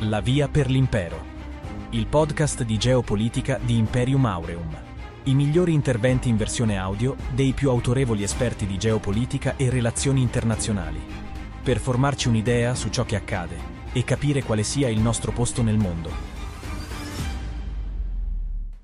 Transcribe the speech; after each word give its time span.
La 0.00 0.20
via 0.20 0.46
per 0.46 0.68
l'impero. 0.68 1.24
Il 1.90 2.06
podcast 2.06 2.64
di 2.64 2.76
geopolitica 2.76 3.58
di 3.58 3.78
Imperium 3.78 4.26
Aureum. 4.26 4.76
I 5.22 5.34
migliori 5.34 5.72
interventi 5.72 6.28
in 6.28 6.36
versione 6.36 6.76
audio 6.76 7.16
dei 7.32 7.54
più 7.54 7.70
autorevoli 7.70 8.22
esperti 8.22 8.66
di 8.66 8.76
geopolitica 8.76 9.56
e 9.56 9.70
relazioni 9.70 10.20
internazionali. 10.20 11.00
Per 11.62 11.78
formarci 11.78 12.28
un'idea 12.28 12.74
su 12.74 12.90
ciò 12.90 13.06
che 13.06 13.16
accade 13.16 13.56
e 13.94 14.04
capire 14.04 14.42
quale 14.42 14.64
sia 14.64 14.90
il 14.90 15.00
nostro 15.00 15.32
posto 15.32 15.62
nel 15.62 15.78
mondo. 15.78 16.10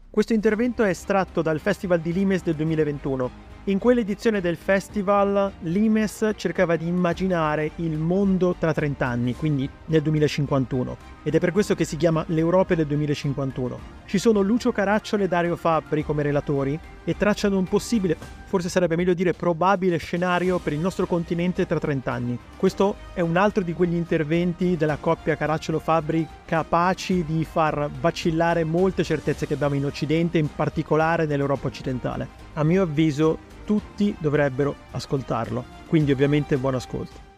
Questo 0.09 0.33
intervento 0.33 0.83
è 0.83 0.89
estratto 0.89 1.43
dal 1.43 1.61
Festival 1.61 2.01
di 2.01 2.15
Limes 2.15 2.43
del 2.43 2.55
2021 2.55 3.52
in 3.67 3.79
quell'edizione 3.79 4.41
del 4.41 4.57
festival 4.57 5.53
Limes 5.61 6.33
cercava 6.35 6.75
di 6.75 6.89
immaginare 6.89 7.71
il 7.77 7.97
mondo 7.97 8.57
tra 8.59 8.73
30 8.73 9.07
anni, 9.07 9.37
quindi 9.37 9.71
nel 9.87 10.03
2051, 10.03 10.97
ed 11.23 11.37
è 11.37 11.39
per 11.39 11.53
questo 11.53 11.77
che 11.77 11.85
si 11.85 11.97
chiama 11.97 12.25
L'Europa 12.29 12.75
del 12.75 12.87
2051. 12.87 14.01
Ci 14.05 14.19
sono 14.19 14.41
Lucio 14.41 14.73
Caracciolo 14.73 15.23
e 15.23 15.29
Dario 15.29 15.55
Fabbri 15.55 16.03
come 16.05 16.25
relatori 16.25 16.77
e 17.05 17.17
tracciano 17.17 17.57
un 17.57 17.65
possibile, 17.65 18.17
forse 18.47 18.69
sarebbe 18.69 18.97
meglio 18.97 19.15
dire 19.15 19.33
probabile 19.33 19.97
scenario 19.97 20.59
per 20.59 20.73
il 20.73 20.81
nostro 20.81 21.07
continente 21.07 21.65
tra 21.65 21.79
30 21.79 22.13
anni. 22.13 22.39
Questo 22.57 22.97
è 23.15 23.21
un 23.21 23.37
altro 23.37 23.63
di 23.63 23.75
quegli 23.75 23.95
interventi 23.95 24.77
della 24.77 24.97
coppia 24.97 25.37
Caracciolo-Fabbri 25.37 26.27
capaci 26.45 27.25
di 27.25 27.45
far 27.45 27.89
vacillare 28.01 28.65
molte 28.65 29.05
certezze 29.05 29.47
che 29.47 29.55
abbiamo 29.55 29.77
in 29.77 29.87
Occidente, 29.87 30.39
in 30.39 30.53
particolare 30.53 31.27
nell'Europa 31.27 31.69
occidentale. 31.69 32.41
A 32.55 32.65
mio 32.65 32.83
avviso 32.83 33.51
tutti 33.65 34.15
dovrebbero 34.19 34.75
ascoltarlo. 34.93 35.65
Quindi 35.87 36.13
ovviamente 36.13 36.57
buon 36.57 36.75
ascolto. 36.75 37.31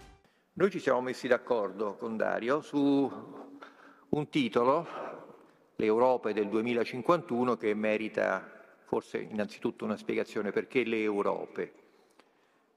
Noi 0.54 0.70
ci 0.70 0.78
siamo 0.78 1.00
messi 1.00 1.26
d'accordo 1.26 1.94
con 1.96 2.16
Dario 2.16 2.60
su 2.60 3.10
un 4.08 4.28
titolo, 4.28 4.86
L'Europa 5.76 6.30
del 6.30 6.48
2051, 6.48 7.56
che 7.56 7.74
merita 7.74 8.48
forse 8.84 9.18
innanzitutto 9.18 9.84
una 9.84 9.96
spiegazione 9.96 10.52
perché 10.52 10.84
le 10.84 11.02
Europe. 11.02 11.72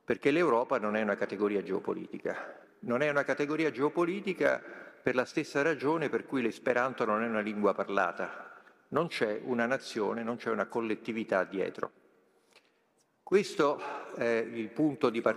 Perché 0.03 0.31
l'Europa 0.31 0.79
non 0.79 0.95
è 0.95 1.03
una 1.03 1.15
categoria 1.15 1.61
geopolitica. 1.61 2.59
Non 2.79 3.01
è 3.01 3.09
una 3.09 3.23
categoria 3.23 3.69
geopolitica 3.69 4.59
per 5.03 5.13
la 5.13 5.25
stessa 5.25 5.61
ragione 5.61 6.09
per 6.09 6.25
cui 6.25 6.41
l'esperanto 6.41 7.05
non 7.05 7.21
è 7.21 7.27
una 7.27 7.41
lingua 7.41 7.73
parlata. 7.75 8.55
Non 8.89 9.07
c'è 9.07 9.39
una 9.43 9.67
nazione, 9.67 10.23
non 10.23 10.37
c'è 10.37 10.49
una 10.49 10.65
collettività 10.65 11.43
dietro. 11.43 11.91
Questo 13.27 13.77
è 14.15 14.23
il 14.23 14.69
punto 14.69 15.09
di, 15.09 15.19
par- 15.19 15.35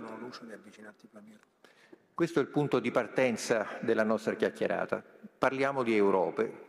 Questo 2.13 2.39
è 2.39 2.41
il 2.41 2.47
punto 2.47 2.79
di 2.79 2.89
partenza 2.89 3.67
della 3.81 4.05
nostra 4.05 4.35
chiacchierata. 4.35 5.03
Parliamo 5.37 5.83
di 5.83 5.93
Europe 5.93 6.67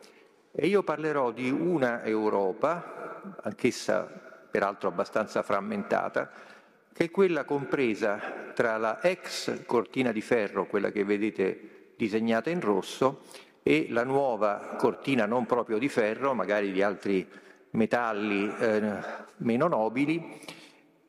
e 0.50 0.66
io 0.66 0.82
parlerò 0.82 1.30
di 1.30 1.48
una 1.48 2.02
Europa, 2.02 3.36
anch'essa 3.40 4.02
peraltro 4.50 4.88
abbastanza 4.88 5.44
frammentata, 5.44 6.28
che 6.92 7.04
è 7.04 7.10
quella 7.12 7.44
compresa 7.44 8.50
tra 8.52 8.76
la 8.76 9.00
ex 9.00 9.64
cortina 9.64 10.10
di 10.10 10.22
ferro, 10.22 10.66
quella 10.66 10.90
che 10.90 11.04
vedete 11.04 11.92
disegnata 11.96 12.50
in 12.50 12.60
rosso, 12.60 13.22
e 13.62 13.86
la 13.90 14.02
nuova 14.02 14.74
cortina 14.76 15.24
non 15.26 15.46
proprio 15.46 15.78
di 15.78 15.88
ferro, 15.88 16.34
magari 16.34 16.72
di 16.72 16.82
altri 16.82 17.24
metalli 17.70 18.52
eh, 18.58 18.98
meno 19.36 19.68
nobili, 19.68 20.60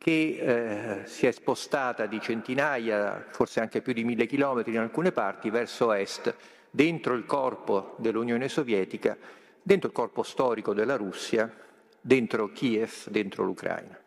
che 0.03 0.99
eh, 1.01 1.07
si 1.07 1.27
è 1.27 1.31
spostata 1.31 2.07
di 2.07 2.19
centinaia, 2.19 3.25
forse 3.29 3.61
anche 3.61 3.81
più 3.81 3.93
di 3.93 4.03
mille 4.03 4.25
chilometri 4.25 4.73
in 4.73 4.79
alcune 4.79 5.13
parti, 5.13 5.49
verso 5.49 5.93
est, 5.93 6.35
dentro 6.69 7.13
il 7.13 7.25
corpo 7.25 7.95
dell'Unione 7.99 8.49
Sovietica, 8.49 9.15
dentro 9.61 9.87
il 9.87 9.95
corpo 9.95 10.21
storico 10.23 10.73
della 10.73 10.97
Russia, 10.97 11.49
dentro 12.01 12.51
Kiev, 12.51 13.07
dentro 13.07 13.45
l'Ucraina. 13.45 13.97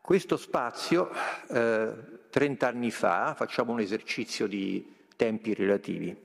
Questo 0.00 0.36
spazio, 0.36 1.08
eh, 1.50 1.92
30 2.28 2.66
anni 2.66 2.90
fa, 2.90 3.34
facciamo 3.36 3.70
un 3.70 3.78
esercizio 3.78 4.48
di 4.48 4.92
tempi 5.14 5.54
relativi. 5.54 6.16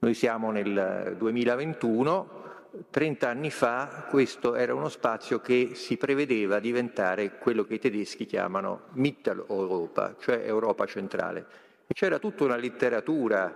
Noi 0.00 0.14
siamo 0.14 0.50
nel 0.50 1.14
2021, 1.16 2.45
30 2.90 3.28
anni 3.28 3.50
fa 3.50 4.06
questo 4.08 4.54
era 4.54 4.74
uno 4.74 4.88
spazio 4.88 5.40
che 5.40 5.70
si 5.74 5.96
prevedeva 5.96 6.58
diventare 6.58 7.38
quello 7.38 7.64
che 7.64 7.74
i 7.74 7.78
tedeschi 7.78 8.26
chiamano 8.26 8.84
Mitteleuropa, 8.92 10.16
cioè 10.18 10.42
Europa 10.44 10.86
centrale. 10.86 11.46
E 11.86 11.94
c'era 11.94 12.18
tutta 12.18 12.44
una 12.44 12.56
letteratura, 12.56 13.54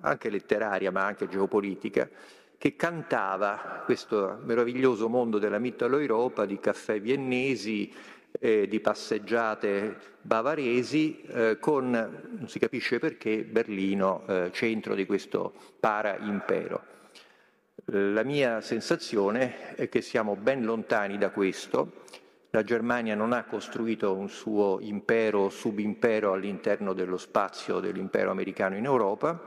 anche 0.00 0.30
letteraria 0.30 0.90
ma 0.90 1.04
anche 1.04 1.28
geopolitica, 1.28 2.08
che 2.56 2.76
cantava 2.76 3.82
questo 3.84 4.38
meraviglioso 4.42 5.08
mondo 5.08 5.38
della 5.38 5.58
Mitteleuropa, 5.58 6.46
di 6.46 6.58
caffè 6.58 7.00
viennesi, 7.00 7.92
eh, 8.38 8.66
di 8.66 8.80
passeggiate 8.80 9.96
bavaresi, 10.20 11.22
eh, 11.22 11.58
con, 11.60 11.90
non 11.90 12.48
si 12.48 12.58
capisce 12.58 12.98
perché, 12.98 13.44
Berlino, 13.44 14.24
eh, 14.26 14.50
centro 14.52 14.94
di 14.94 15.06
questo 15.06 15.52
para-impero. 15.78 16.92
La 17.88 18.22
mia 18.22 18.62
sensazione 18.62 19.74
è 19.74 19.90
che 19.90 20.00
siamo 20.00 20.36
ben 20.36 20.64
lontani 20.64 21.18
da 21.18 21.28
questo. 21.28 22.02
La 22.48 22.62
Germania 22.62 23.14
non 23.14 23.34
ha 23.34 23.44
costruito 23.44 24.14
un 24.14 24.30
suo 24.30 24.78
impero 24.80 25.40
o 25.40 25.48
subimpero 25.50 26.32
all'interno 26.32 26.94
dello 26.94 27.18
spazio 27.18 27.80
dell'impero 27.80 28.30
americano 28.30 28.76
in 28.76 28.86
Europa, 28.86 29.38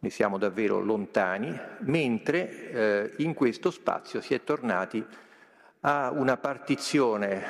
ne 0.00 0.10
siamo 0.10 0.36
davvero 0.36 0.80
lontani, 0.80 1.56
mentre 1.80 2.70
eh, 2.70 3.12
in 3.18 3.34
questo 3.34 3.70
spazio 3.70 4.20
si 4.20 4.34
è 4.34 4.42
tornati 4.42 5.04
a 5.80 6.10
una 6.10 6.36
partizione 6.36 7.42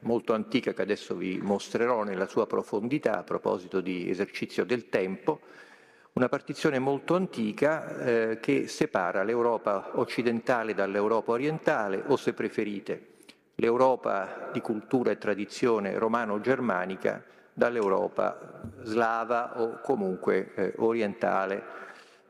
molto 0.00 0.32
antica 0.32 0.72
che 0.72 0.82
adesso 0.82 1.14
vi 1.14 1.38
mostrerò 1.40 2.02
nella 2.02 2.26
sua 2.26 2.48
profondità 2.48 3.18
a 3.18 3.22
proposito 3.22 3.80
di 3.80 4.10
esercizio 4.10 4.64
del 4.64 4.88
tempo, 4.88 5.40
una 6.14 6.28
partizione 6.28 6.78
molto 6.78 7.14
antica 7.14 7.98
eh, 7.98 8.38
che 8.40 8.68
separa 8.68 9.22
l'Europa 9.22 9.92
occidentale 9.94 10.74
dall'Europa 10.74 11.32
orientale 11.32 12.02
o, 12.06 12.16
se 12.16 12.34
preferite, 12.34 13.06
l'Europa 13.54 14.50
di 14.52 14.60
cultura 14.60 15.10
e 15.10 15.18
tradizione 15.18 15.96
romano-germanica 15.96 17.24
dall'Europa 17.54 18.60
slava 18.82 19.60
o 19.60 19.80
comunque 19.80 20.52
eh, 20.54 20.72
orientale. 20.76 21.62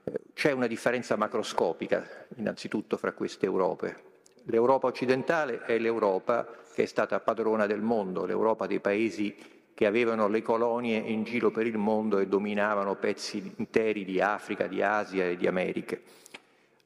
Eh, 0.04 0.20
c'è 0.32 0.52
una 0.52 0.68
differenza 0.68 1.16
macroscopica 1.16 2.26
innanzitutto 2.36 2.96
fra 2.96 3.12
queste 3.12 3.46
Europe. 3.46 4.10
L'Europa 4.44 4.86
occidentale 4.86 5.62
è 5.62 5.78
l'Europa 5.78 6.46
che 6.72 6.84
è 6.84 6.86
stata 6.86 7.18
padrona 7.18 7.66
del 7.66 7.80
mondo, 7.80 8.26
l'Europa 8.26 8.66
dei 8.66 8.80
paesi 8.80 9.36
che 9.82 9.88
avevano 9.88 10.28
le 10.28 10.42
colonie 10.42 10.96
in 10.96 11.24
giro 11.24 11.50
per 11.50 11.66
il 11.66 11.76
mondo 11.76 12.20
e 12.20 12.28
dominavano 12.28 12.94
pezzi 12.94 13.52
interi 13.56 14.04
di 14.04 14.20
Africa, 14.20 14.68
di 14.68 14.80
Asia 14.80 15.26
e 15.26 15.36
di 15.36 15.48
America. 15.48 15.98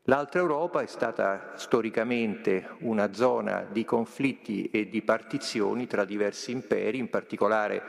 L'altra 0.05 0.41
Europa 0.41 0.81
è 0.81 0.87
stata 0.87 1.53
storicamente 1.57 2.71
una 2.79 3.13
zona 3.13 3.67
di 3.71 3.85
conflitti 3.85 4.71
e 4.71 4.89
di 4.89 5.03
partizioni 5.03 5.87
tra 5.87 6.07
diversi 6.07 6.53
imperi, 6.53 6.97
in 6.97 7.11
particolare 7.11 7.83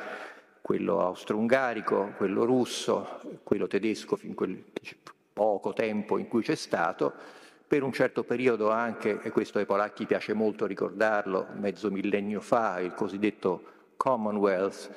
quello 0.59 0.99
austro-ungarico, 0.99 2.15
quello 2.17 2.43
russo, 2.43 3.21
quello 3.43 3.67
tedesco 3.67 4.17
fin 4.17 4.33
quel 4.33 4.61
poco 5.31 5.71
tempo 5.71 6.17
in 6.17 6.27
cui 6.27 6.41
c'è 6.41 6.55
stato, 6.55 7.13
per 7.65 7.81
un 7.81 7.93
certo 7.93 8.25
periodo 8.25 8.71
anche, 8.71 9.21
e 9.21 9.29
questo 9.29 9.57
ai 9.57 9.65
polacchi 9.65 10.05
piace 10.05 10.33
molto 10.33 10.65
ricordarlo, 10.65 11.47
mezzo 11.53 11.89
millennio 11.89 12.41
fa, 12.41 12.81
il 12.81 12.93
cosiddetto 12.93 13.75
Commonwealth, 13.97 14.95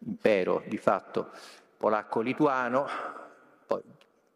impero 0.00 0.62
di 0.66 0.78
fatto 0.78 1.30
polacco-lituano, 1.76 2.86
poi 3.66 3.82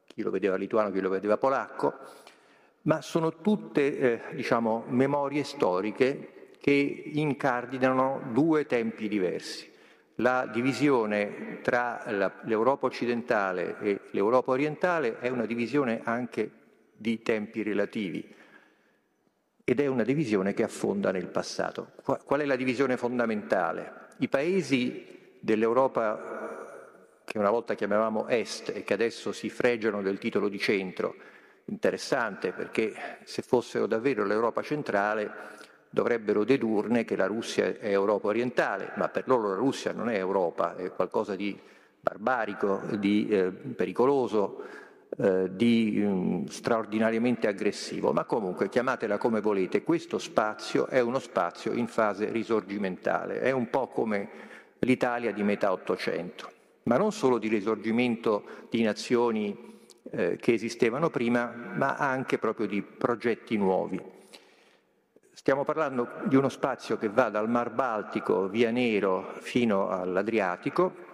chi 0.06 0.22
lo 0.22 0.30
vedeva 0.30 0.56
lituano, 0.56 0.90
chi 0.90 1.00
lo 1.00 1.08
vedeva 1.08 1.36
polacco, 1.36 1.94
ma 2.82 3.00
sono 3.00 3.36
tutte 3.40 3.98
eh, 3.98 4.20
diciamo, 4.34 4.84
memorie 4.88 5.44
storiche 5.44 6.50
che 6.60 6.70
incardinano 6.72 8.30
due 8.32 8.66
tempi 8.66 9.08
diversi. 9.08 9.70
La 10.16 10.46
divisione 10.46 11.60
tra 11.62 12.04
la, 12.06 12.32
l'Europa 12.42 12.86
occidentale 12.86 13.78
e 13.80 14.00
l'Europa 14.10 14.52
orientale 14.52 15.18
è 15.18 15.28
una 15.28 15.46
divisione 15.46 16.02
anche 16.04 16.50
di 16.94 17.22
tempi 17.22 17.62
relativi 17.62 18.40
ed 19.72 19.80
è 19.80 19.86
una 19.86 20.02
divisione 20.02 20.52
che 20.52 20.64
affonda 20.64 21.10
nel 21.12 21.28
passato. 21.28 21.92
Qual 22.04 22.40
è 22.40 22.44
la 22.44 22.56
divisione 22.56 22.98
fondamentale? 22.98 24.10
I 24.18 24.28
paesi 24.28 25.32
dell'Europa 25.40 27.22
che 27.24 27.38
una 27.38 27.48
volta 27.48 27.74
chiamavamo 27.74 28.28
Est 28.28 28.68
e 28.68 28.84
che 28.84 28.92
adesso 28.92 29.32
si 29.32 29.48
fregiano 29.48 30.02
del 30.02 30.18
titolo 30.18 30.50
di 30.50 30.58
centro, 30.58 31.14
interessante 31.66 32.52
perché 32.52 32.92
se 33.24 33.40
fossero 33.40 33.86
davvero 33.86 34.26
l'Europa 34.26 34.60
centrale 34.60 35.30
dovrebbero 35.88 36.44
dedurne 36.44 37.06
che 37.06 37.16
la 37.16 37.26
Russia 37.26 37.64
è 37.64 37.88
Europa 37.88 38.26
orientale, 38.26 38.92
ma 38.96 39.08
per 39.08 39.24
loro 39.26 39.48
la 39.48 39.56
Russia 39.56 39.92
non 39.92 40.10
è 40.10 40.16
Europa, 40.18 40.76
è 40.76 40.92
qualcosa 40.92 41.34
di 41.34 41.58
barbarico, 41.98 42.82
di 42.98 43.26
eh, 43.28 43.50
pericoloso, 43.50 44.64
eh, 45.18 45.54
di 45.54 46.02
um, 46.02 46.46
straordinariamente 46.46 47.46
aggressivo, 47.46 48.12
ma 48.12 48.24
comunque 48.24 48.70
chiamatela 48.70 49.18
come 49.18 49.42
volete, 49.42 49.82
questo 49.82 50.18
spazio 50.18 50.86
è 50.86 51.00
uno 51.00 51.18
spazio 51.18 51.72
in 51.72 51.86
fase 51.86 52.30
risorgimentale, 52.30 53.40
è 53.40 53.50
un 53.50 53.68
po' 53.68 53.88
come 53.88 54.28
l'Italia 54.78 55.30
di 55.32 55.42
metà 55.42 55.70
Ottocento, 55.70 56.50
ma 56.84 56.96
non 56.96 57.12
solo 57.12 57.36
di 57.36 57.48
risorgimento 57.48 58.44
di 58.70 58.82
nazioni 58.82 59.80
eh, 60.10 60.36
che 60.36 60.54
esistevano 60.54 61.10
prima, 61.10 61.52
ma 61.76 61.96
anche 61.96 62.38
proprio 62.38 62.66
di 62.66 62.80
progetti 62.80 63.56
nuovi. 63.58 64.00
Stiamo 65.34 65.64
parlando 65.64 66.08
di 66.24 66.36
uno 66.36 66.48
spazio 66.48 66.96
che 66.96 67.10
va 67.10 67.28
dal 67.28 67.50
Mar 67.50 67.70
Baltico, 67.70 68.48
via 68.48 68.70
Nero, 68.70 69.34
fino 69.40 69.88
all'Adriatico 69.88 71.11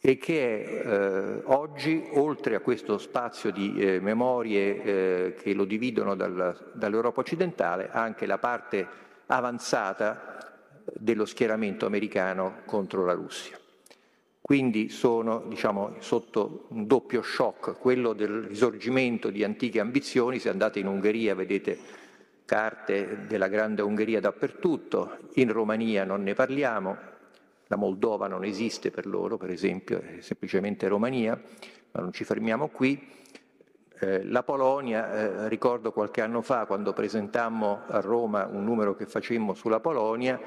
e 0.00 0.18
che 0.18 0.64
è 0.64 0.86
eh, 0.86 1.40
oggi, 1.44 2.08
oltre 2.12 2.54
a 2.54 2.60
questo 2.60 2.98
spazio 2.98 3.50
di 3.50 3.74
eh, 3.76 4.00
memorie 4.00 4.82
eh, 4.82 5.34
che 5.34 5.52
lo 5.52 5.64
dividono 5.64 6.14
dal, 6.14 6.70
dall'Europa 6.72 7.20
occidentale, 7.20 7.88
anche 7.90 8.26
la 8.26 8.38
parte 8.38 8.86
avanzata 9.26 10.36
dello 10.92 11.24
schieramento 11.24 11.86
americano 11.86 12.58
contro 12.64 13.04
la 13.04 13.14
Russia. 13.14 13.58
Quindi 14.40 14.90
sono 14.90 15.42
diciamo, 15.48 15.96
sotto 15.98 16.66
un 16.68 16.86
doppio 16.86 17.20
shock, 17.20 17.76
quello 17.80 18.12
del 18.12 18.42
risorgimento 18.42 19.30
di 19.30 19.42
antiche 19.42 19.80
ambizioni, 19.80 20.38
se 20.38 20.50
andate 20.50 20.78
in 20.78 20.86
Ungheria 20.86 21.34
vedete 21.34 21.76
carte 22.44 23.26
della 23.26 23.48
grande 23.48 23.82
Ungheria 23.82 24.20
dappertutto, 24.20 25.18
in 25.34 25.50
Romania 25.50 26.04
non 26.04 26.22
ne 26.22 26.34
parliamo, 26.34 26.96
la 27.66 27.76
Moldova 27.76 28.28
non 28.28 28.44
esiste 28.44 28.90
per 28.90 29.06
loro, 29.06 29.36
per 29.36 29.50
esempio, 29.50 30.00
è 30.00 30.20
semplicemente 30.20 30.88
Romania, 30.88 31.40
ma 31.92 32.00
non 32.00 32.12
ci 32.12 32.24
fermiamo 32.24 32.68
qui. 32.68 33.14
Eh, 33.98 34.24
la 34.24 34.42
Polonia, 34.42 35.12
eh, 35.12 35.48
ricordo 35.48 35.92
qualche 35.92 36.20
anno 36.20 36.42
fa 36.42 36.66
quando 36.66 36.92
presentammo 36.92 37.82
a 37.86 38.00
Roma 38.00 38.46
un 38.46 38.62
numero 38.64 38.94
che 38.94 39.06
facemmo 39.06 39.54
sulla 39.54 39.80
Polonia, 39.80 40.38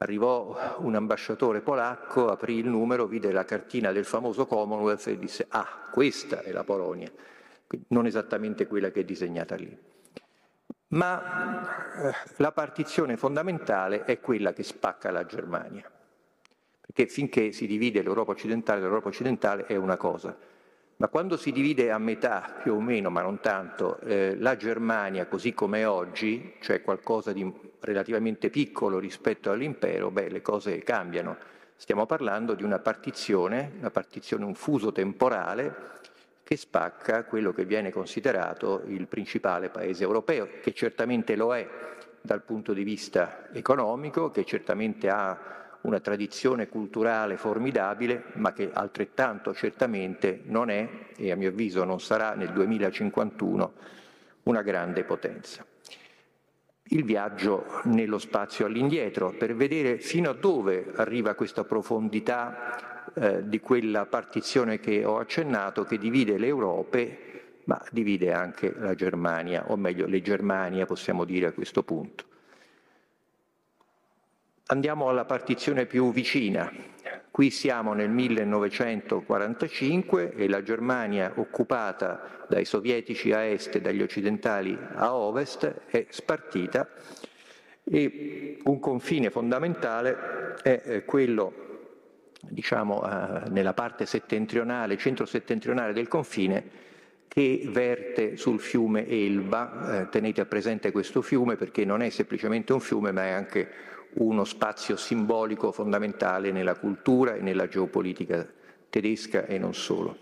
Arrivò 0.00 0.76
un 0.78 0.94
ambasciatore 0.94 1.60
polacco, 1.60 2.30
aprì 2.30 2.58
il 2.58 2.68
numero, 2.68 3.06
vide 3.06 3.32
la 3.32 3.44
cartina 3.44 3.90
del 3.90 4.04
famoso 4.04 4.46
Commonwealth 4.46 5.08
e 5.08 5.18
disse 5.18 5.46
ah, 5.48 5.88
questa 5.90 6.42
è 6.42 6.52
la 6.52 6.62
Polonia, 6.62 7.10
non 7.88 8.06
esattamente 8.06 8.68
quella 8.68 8.90
che 8.90 9.00
è 9.00 9.04
disegnata 9.04 9.56
lì. 9.56 9.76
Ma 10.90 12.00
eh, 12.00 12.12
la 12.36 12.52
partizione 12.52 13.16
fondamentale 13.16 14.04
è 14.04 14.20
quella 14.20 14.52
che 14.52 14.62
spacca 14.62 15.10
la 15.10 15.26
Germania, 15.26 15.90
perché 16.90 17.06
finché 17.12 17.52
si 17.52 17.66
divide 17.66 18.00
l'Europa 18.00 18.32
occidentale, 18.32 18.80
l'Europa 18.80 19.08
occidentale 19.08 19.66
è 19.66 19.76
una 19.76 19.98
cosa, 19.98 20.34
ma 20.96 21.08
quando 21.08 21.36
si 21.36 21.52
divide 21.52 21.90
a 21.90 21.98
metà, 21.98 22.60
più 22.62 22.74
o 22.74 22.80
meno, 22.80 23.10
ma 23.10 23.20
non 23.20 23.40
tanto, 23.40 24.00
eh, 24.00 24.34
la 24.36 24.56
Germania 24.56 25.26
così 25.26 25.52
come 25.52 25.80
è 25.80 25.88
oggi, 25.88 26.54
cioè 26.60 26.80
qualcosa 26.80 27.32
di 27.32 27.52
relativamente 27.80 28.48
piccolo 28.48 28.98
rispetto 28.98 29.50
all'impero, 29.50 30.10
beh, 30.10 30.30
le 30.30 30.40
cose 30.40 30.78
cambiano. 30.78 31.36
Stiamo 31.76 32.06
parlando 32.06 32.54
di 32.54 32.64
una 32.64 32.78
partizione, 32.78 33.74
una 33.78 33.90
partizione, 33.90 34.44
un 34.44 34.54
fuso 34.54 34.90
temporale 34.90 35.96
che 36.42 36.56
spacca 36.56 37.24
quello 37.24 37.52
che 37.52 37.66
viene 37.66 37.92
considerato 37.92 38.82
il 38.86 39.06
principale 39.06 39.68
paese 39.68 40.02
europeo, 40.02 40.48
che 40.62 40.72
certamente 40.72 41.36
lo 41.36 41.54
è 41.54 41.68
dal 42.20 42.42
punto 42.42 42.72
di 42.72 42.82
vista 42.82 43.48
economico, 43.52 44.30
che 44.30 44.44
certamente 44.44 45.08
ha 45.10 45.57
una 45.82 46.00
tradizione 46.00 46.68
culturale 46.68 47.36
formidabile, 47.36 48.24
ma 48.34 48.52
che 48.52 48.70
altrettanto 48.72 49.54
certamente 49.54 50.40
non 50.44 50.70
è, 50.70 50.88
e 51.16 51.30
a 51.30 51.36
mio 51.36 51.50
avviso 51.50 51.84
non 51.84 52.00
sarà 52.00 52.34
nel 52.34 52.52
2051, 52.52 53.72
una 54.44 54.62
grande 54.62 55.04
potenza. 55.04 55.64
Il 56.90 57.04
viaggio 57.04 57.66
nello 57.84 58.18
spazio 58.18 58.64
all'indietro 58.64 59.34
per 59.36 59.54
vedere 59.54 59.98
fino 59.98 60.30
a 60.30 60.34
dove 60.34 60.90
arriva 60.96 61.34
questa 61.34 61.64
profondità 61.64 63.12
eh, 63.14 63.48
di 63.48 63.60
quella 63.60 64.06
partizione 64.06 64.80
che 64.80 65.04
ho 65.04 65.18
accennato 65.18 65.84
che 65.84 65.98
divide 65.98 66.38
le 66.38 66.46
Europe, 66.46 67.18
ma 67.64 67.82
divide 67.90 68.32
anche 68.32 68.72
la 68.78 68.94
Germania, 68.94 69.70
o 69.70 69.76
meglio 69.76 70.06
le 70.06 70.22
Germanie 70.22 70.86
possiamo 70.86 71.24
dire 71.24 71.46
a 71.46 71.52
questo 71.52 71.82
punto. 71.82 72.27
Andiamo 74.70 75.08
alla 75.08 75.24
partizione 75.24 75.86
più 75.86 76.12
vicina. 76.12 76.70
Qui 77.30 77.48
siamo 77.48 77.94
nel 77.94 78.10
1945 78.10 80.34
e 80.34 80.46
la 80.46 80.62
Germania 80.62 81.32
occupata 81.36 82.44
dai 82.46 82.66
sovietici 82.66 83.32
a 83.32 83.44
est 83.44 83.76
e 83.76 83.80
dagli 83.80 84.02
occidentali 84.02 84.78
a 84.96 85.14
ovest 85.14 85.74
è 85.86 86.04
spartita 86.10 86.86
e 87.82 88.58
un 88.64 88.78
confine 88.78 89.30
fondamentale 89.30 90.54
è 90.62 91.02
quello, 91.06 91.54
diciamo, 92.42 93.10
eh, 93.10 93.48
nella 93.48 93.72
parte 93.72 94.04
settentrionale, 94.04 94.98
centro-settentrionale 94.98 95.94
del 95.94 96.08
confine, 96.08 96.62
che 97.26 97.62
verte 97.68 98.36
sul 98.36 98.60
fiume 98.60 99.08
Elba. 99.08 100.02
Eh, 100.02 100.10
tenete 100.10 100.44
presente 100.44 100.92
questo 100.92 101.22
fiume 101.22 101.56
perché 101.56 101.86
non 101.86 102.02
è 102.02 102.10
semplicemente 102.10 102.74
un 102.74 102.80
fiume, 102.80 103.12
ma 103.12 103.24
è 103.24 103.30
anche 103.30 103.96
uno 104.14 104.44
spazio 104.44 104.96
simbolico 104.96 105.72
fondamentale 105.72 106.50
nella 106.50 106.74
cultura 106.74 107.34
e 107.34 107.40
nella 107.40 107.68
geopolitica 107.68 108.46
tedesca 108.88 109.46
e 109.46 109.58
non 109.58 109.74
solo. 109.74 110.16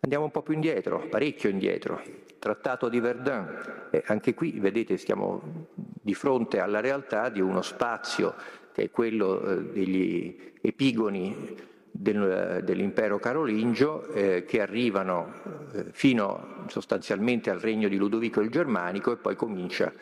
Andiamo 0.00 0.24
un 0.24 0.30
po' 0.30 0.42
più 0.42 0.54
indietro, 0.54 1.06
parecchio 1.08 1.50
indietro. 1.50 2.02
Trattato 2.38 2.88
di 2.88 3.00
Verdun, 3.00 3.88
eh, 3.90 4.02
anche 4.06 4.32
qui 4.34 4.58
vedete 4.58 4.96
stiamo 4.96 5.66
di 5.74 6.14
fronte 6.14 6.58
alla 6.58 6.80
realtà 6.80 7.28
di 7.28 7.40
uno 7.40 7.60
spazio 7.60 8.34
che 8.72 8.84
è 8.84 8.90
quello 8.90 9.42
eh, 9.42 9.62
degli 9.72 10.52
epigoni 10.60 11.56
del, 12.00 12.62
dell'impero 12.64 13.18
carolingio 13.18 14.06
eh, 14.12 14.44
che 14.46 14.62
arrivano 14.62 15.34
eh, 15.74 15.84
fino 15.92 16.64
sostanzialmente 16.68 17.50
al 17.50 17.60
regno 17.60 17.88
di 17.88 17.98
Ludovico 17.98 18.40
il 18.40 18.48
Germanico 18.48 19.12
e 19.12 19.16
poi 19.16 19.36
comincia 19.36 19.92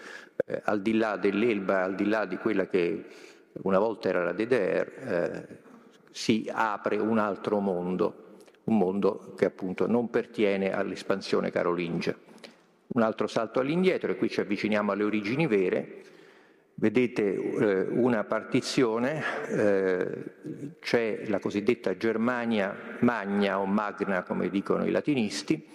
eh, 0.46 0.60
al 0.64 0.80
di 0.80 0.96
là 0.96 1.16
dell'Elba, 1.16 1.82
al 1.82 1.96
di 1.96 2.06
là 2.06 2.24
di 2.24 2.36
quella 2.36 2.68
che 2.68 3.04
una 3.62 3.80
volta 3.80 4.08
era 4.08 4.22
la 4.22 4.32
DDR, 4.32 4.92
eh, 4.96 5.58
si 6.12 6.48
apre 6.52 6.98
un 6.98 7.18
altro 7.18 7.58
mondo, 7.58 8.36
un 8.64 8.78
mondo 8.78 9.34
che 9.36 9.46
appunto 9.46 9.88
non 9.88 10.08
pertiene 10.08 10.72
all'espansione 10.72 11.50
carolingia. 11.50 12.16
Un 12.90 13.02
altro 13.02 13.26
salto 13.26 13.58
all'indietro 13.58 14.12
e 14.12 14.16
qui 14.16 14.28
ci 14.28 14.40
avviciniamo 14.40 14.92
alle 14.92 15.02
origini 15.02 15.48
vere. 15.48 16.02
Vedete 16.80 17.34
eh, 17.34 17.86
una 17.90 18.22
partizione, 18.22 19.20
eh, 19.48 20.76
c'è 20.78 21.24
la 21.26 21.40
cosiddetta 21.40 21.96
Germania 21.96 22.96
Magna 23.00 23.58
o 23.58 23.66
Magna 23.66 24.22
come 24.22 24.48
dicono 24.48 24.86
i 24.86 24.92
latinisti, 24.92 25.66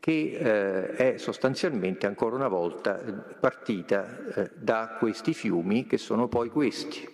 che 0.00 0.10
eh, 0.10 0.90
è 0.92 1.18
sostanzialmente 1.18 2.06
ancora 2.06 2.34
una 2.34 2.48
volta 2.48 2.94
partita 3.38 4.24
eh, 4.34 4.50
da 4.54 4.96
questi 4.98 5.34
fiumi 5.34 5.84
che 5.84 5.98
sono 5.98 6.28
poi 6.28 6.48
questi, 6.48 7.06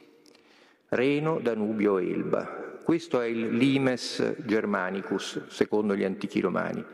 Reno, 0.91 1.41
Danubio, 1.41 1.99
Elba. 1.99 2.81
Questo 2.85 3.21
è 3.21 3.27
il 3.27 3.49
limes 3.49 4.37
germanicus, 4.45 5.49
secondo 5.49 5.97
gli 5.97 6.05
antichi 6.05 6.39
romani. 6.39 6.85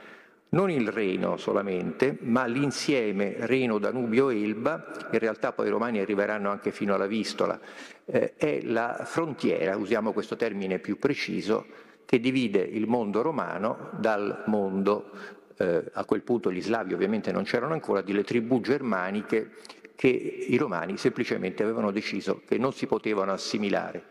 Non 0.54 0.70
il 0.70 0.86
Reno 0.86 1.36
solamente, 1.36 2.16
ma 2.20 2.46
l'insieme 2.46 3.34
Reno, 3.40 3.78
Danubio, 3.78 4.30
Elba, 4.30 5.08
in 5.10 5.18
realtà 5.18 5.50
poi 5.50 5.66
i 5.66 5.70
romani 5.70 5.98
arriveranno 5.98 6.48
anche 6.48 6.70
fino 6.70 6.94
alla 6.94 7.08
Vistola, 7.08 7.58
eh, 8.04 8.34
è 8.36 8.60
la 8.62 9.02
frontiera, 9.04 9.76
usiamo 9.76 10.12
questo 10.12 10.36
termine 10.36 10.78
più 10.78 10.96
preciso, 10.96 11.66
che 12.04 12.20
divide 12.20 12.60
il 12.60 12.86
mondo 12.86 13.20
romano 13.20 13.90
dal 13.98 14.44
mondo 14.46 15.10
eh, 15.56 15.90
a 15.92 16.04
quel 16.04 16.22
punto 16.22 16.52
gli 16.52 16.62
slavi 16.62 16.94
ovviamente 16.94 17.32
non 17.32 17.42
c'erano 17.42 17.72
ancora, 17.72 18.00
delle 18.00 18.22
tribù 18.22 18.60
germaniche 18.60 19.56
che 19.96 20.06
i 20.06 20.56
romani 20.56 20.96
semplicemente 20.96 21.64
avevano 21.64 21.90
deciso 21.90 22.42
che 22.46 22.58
non 22.58 22.72
si 22.72 22.86
potevano 22.86 23.32
assimilare. 23.32 24.04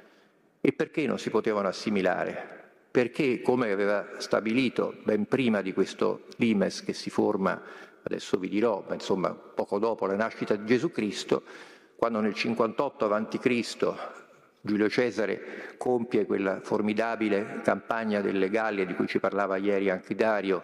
E 0.59 0.73
perché 0.73 1.07
non 1.07 1.19
si 1.19 1.29
potevano 1.29 1.69
assimilare? 1.69 2.62
Perché, 2.93 3.41
come 3.41 3.71
aveva 3.71 4.05
stabilito 4.19 4.97
ben 5.01 5.25
prima 5.25 5.63
di 5.63 5.73
questo 5.73 6.25
limes 6.35 6.83
che 6.83 6.93
si 6.93 7.09
forma, 7.09 7.59
adesso 8.03 8.37
vi 8.37 8.47
dirò, 8.47 8.85
ma 8.87 8.93
insomma 8.93 9.33
poco 9.33 9.79
dopo 9.79 10.05
la 10.05 10.15
nascita 10.15 10.55
di 10.55 10.67
Gesù 10.67 10.91
Cristo, 10.91 11.41
quando 11.95 12.19
nel 12.19 12.35
58 12.35 13.11
a.C. 13.11 13.93
Giulio 14.61 14.87
Cesare 14.89 15.73
compie 15.77 16.27
quella 16.27 16.59
formidabile 16.61 17.61
campagna 17.63 18.21
delle 18.21 18.51
Gallie 18.51 18.85
di 18.85 18.93
cui 18.93 19.07
ci 19.07 19.19
parlava 19.19 19.57
ieri 19.57 19.89
anche 19.89 20.13
Dario, 20.13 20.61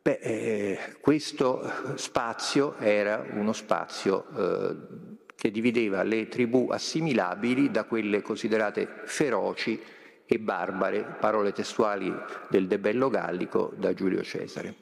Beh, 0.00 0.20
eh, 0.22 0.78
questo 1.00 1.68
spazio 1.96 2.76
era 2.78 3.26
uno 3.32 3.52
spazio 3.52 4.26
eh, 4.36 4.76
che 5.34 5.50
divideva 5.50 6.04
le 6.04 6.28
tribù 6.28 6.68
assimilabili 6.70 7.72
da 7.72 7.82
quelle 7.82 8.22
considerate 8.22 8.88
feroci 9.06 9.82
e 10.26 10.38
barbare, 10.38 11.16
parole 11.20 11.52
testuali 11.52 12.12
del 12.50 12.66
De 12.66 12.78
Bello 12.78 13.08
Gallico 13.08 13.72
da 13.76 13.94
Giulio 13.94 14.22
Cesare. 14.22 14.74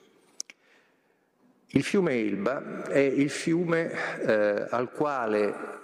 Il 1.69 1.83
fiume 1.83 2.15
Elba 2.15 2.85
è 2.85 2.99
il 2.99 3.31
fiume 3.31 3.93
eh, 4.21 4.67
al 4.71 4.91
quale 4.91 5.83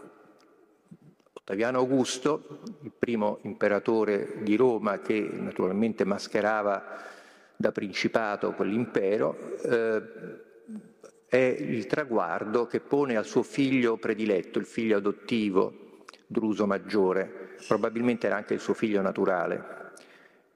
Ottaviano 1.33 1.79
Augusto, 1.79 2.61
il 2.83 2.93
primo 2.97 3.41
imperatore 3.43 4.37
di 4.43 4.55
Roma 4.55 5.01
che 5.01 5.21
naturalmente 5.33 6.05
mascherava 6.05 6.85
da 7.57 7.73
principato 7.73 8.53
quell'impero, 8.53 9.59
eh, 9.63 10.03
è 11.27 11.37
il 11.37 11.87
traguardo 11.87 12.67
che 12.67 12.79
pone 12.81 13.17
al 13.17 13.25
suo 13.25 13.43
figlio 13.43 13.97
prediletto, 13.97 14.59
il 14.59 14.67
figlio 14.67 14.97
adottivo, 14.97 16.05
Druso 16.27 16.67
Maggiore, 16.67 17.40
probabilmente 17.67 18.27
era 18.27 18.37
anche 18.37 18.55
il 18.55 18.61
suo 18.61 18.75
figlio 18.75 19.01
naturale, 19.03 19.79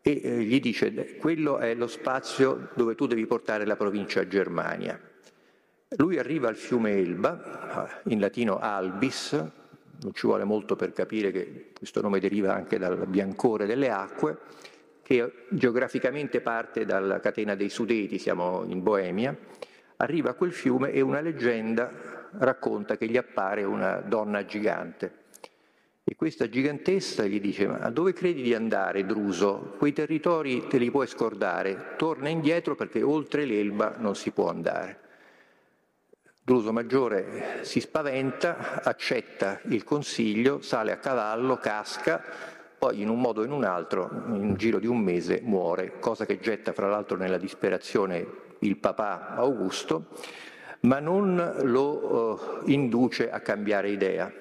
e 0.01 0.21
eh, 0.23 0.43
gli 0.43 0.61
dice 0.61 1.17
quello 1.17 1.59
è 1.59 1.75
lo 1.75 1.87
spazio 1.87 2.69
dove 2.75 2.95
tu 2.95 3.07
devi 3.07 3.27
portare 3.27 3.65
la 3.65 3.77
provincia 3.77 4.27
Germania. 4.27 5.01
Lui 5.97 6.19
arriva 6.19 6.49
al 6.49 6.57
fiume 6.57 6.93
Elba, 6.93 8.03
in 8.09 8.21
latino 8.21 8.59
Albis, 8.59 9.33
non 9.33 10.13
ci 10.13 10.27
vuole 10.27 10.45
molto 10.45 10.77
per 10.77 10.93
capire 10.93 11.31
che 11.31 11.71
questo 11.77 12.03
nome 12.03 12.21
deriva 12.21 12.53
anche 12.53 12.79
dal 12.79 13.07
biancore 13.07 13.65
delle 13.65 13.91
acque, 13.91 14.39
che 15.03 15.47
geograficamente 15.51 16.41
parte 16.41 16.85
dalla 16.85 17.21
catena 17.21 17.55
dei 17.55 17.69
Sudeti, 17.69 18.19
siamo 18.19 18.65
in 18.67 18.83
Boemia, 18.83 19.37
arriva 19.97 20.31
a 20.31 20.35
quel 20.35 20.53
fiume 20.53 20.91
e 20.91 21.01
una 21.01 21.21
leggenda 21.21 21.91
racconta 22.39 22.97
che 22.97 23.07
gli 23.07 23.17
appare 23.17 23.63
una 23.65 24.01
donna 24.01 24.45
gigante. 24.45 25.23
Questa 26.25 26.49
gigantessa 26.49 27.27
gli 27.27 27.39
dice, 27.39 27.67
ma 27.67 27.91
dove 27.91 28.15
credi 28.15 28.41
di 28.41 28.55
andare, 28.55 29.05
Druso? 29.05 29.75
Quei 29.77 29.93
territori 29.93 30.67
te 30.69 30.79
li 30.79 30.91
puoi 30.91 31.07
scordare, 31.07 31.97
torna 31.99 32.31
indietro 32.31 32.75
perché 32.75 33.03
oltre 33.03 33.45
l'Elba 33.45 33.97
non 33.99 34.17
si 34.17 34.31
può 34.31 34.49
andare. 34.49 35.01
Druso 36.43 36.73
Maggiore 36.73 37.59
si 37.61 37.79
spaventa, 37.79 38.83
accetta 38.83 39.61
il 39.69 39.85
consiglio, 39.85 40.63
sale 40.63 40.93
a 40.93 40.97
cavallo, 40.97 41.59
casca, 41.59 42.25
poi 42.79 43.03
in 43.03 43.11
un 43.11 43.21
modo 43.21 43.43
o 43.43 43.45
in 43.45 43.53
un 43.53 43.65
altro, 43.65 44.09
in 44.29 44.41
un 44.41 44.55
giro 44.55 44.79
di 44.79 44.87
un 44.87 45.01
mese, 45.01 45.43
muore, 45.43 45.99
cosa 45.99 46.25
che 46.25 46.41
getta 46.41 46.73
fra 46.73 46.89
l'altro 46.89 47.19
nella 47.19 47.37
disperazione 47.37 48.27
il 48.61 48.79
papà 48.79 49.35
Augusto, 49.35 50.07
ma 50.81 51.01
non 51.01 51.59
lo 51.65 52.63
uh, 52.63 52.71
induce 52.71 53.31
a 53.31 53.41
cambiare 53.41 53.91
idea. 53.91 54.33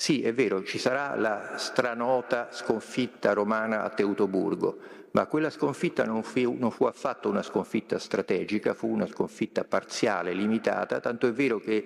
Sì, 0.00 0.22
è 0.22 0.32
vero, 0.32 0.62
ci 0.62 0.78
sarà 0.78 1.16
la 1.16 1.56
stranota 1.56 2.50
sconfitta 2.52 3.32
romana 3.32 3.82
a 3.82 3.90
Teutoburgo, 3.90 4.78
ma 5.10 5.26
quella 5.26 5.50
sconfitta 5.50 6.04
non 6.04 6.22
fu, 6.22 6.54
non 6.56 6.70
fu, 6.70 6.84
affatto 6.84 7.28
una 7.28 7.42
sconfitta 7.42 7.98
strategica, 7.98 8.74
fu 8.74 8.86
una 8.86 9.08
sconfitta 9.08 9.64
parziale, 9.64 10.34
limitata, 10.34 11.00
tanto 11.00 11.26
è 11.26 11.32
vero 11.32 11.58
che 11.58 11.84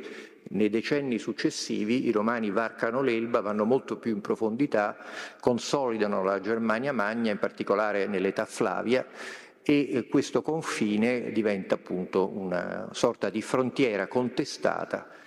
nei 0.50 0.68
decenni 0.68 1.18
successivi 1.18 2.06
i 2.06 2.10
romani 2.12 2.50
varcano 2.50 3.00
l'Elba, 3.00 3.40
vanno 3.40 3.64
molto 3.64 3.96
più 3.96 4.12
in 4.14 4.20
profondità, 4.20 4.94
consolidano 5.40 6.22
la 6.22 6.38
Germania 6.38 6.92
Magna, 6.92 7.32
in 7.32 7.38
particolare 7.38 8.06
nell'età 8.06 8.44
Flavia, 8.44 9.06
e 9.62 10.06
questo 10.10 10.42
confine 10.42 11.32
diventa 11.32 11.76
appunto 11.76 12.28
una 12.28 12.90
sorta 12.92 13.30
di 13.30 13.40
frontiera 13.40 14.06
contestata 14.06 15.20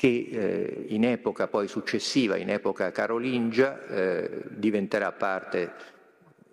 che 0.00 0.28
eh, 0.32 0.84
in 0.94 1.04
epoca 1.04 1.46
poi 1.46 1.68
successiva, 1.68 2.38
in 2.38 2.48
epoca 2.48 2.90
carolingia, 2.90 3.86
eh, 3.86 4.44
diventerà 4.48 5.12
parte 5.12 5.74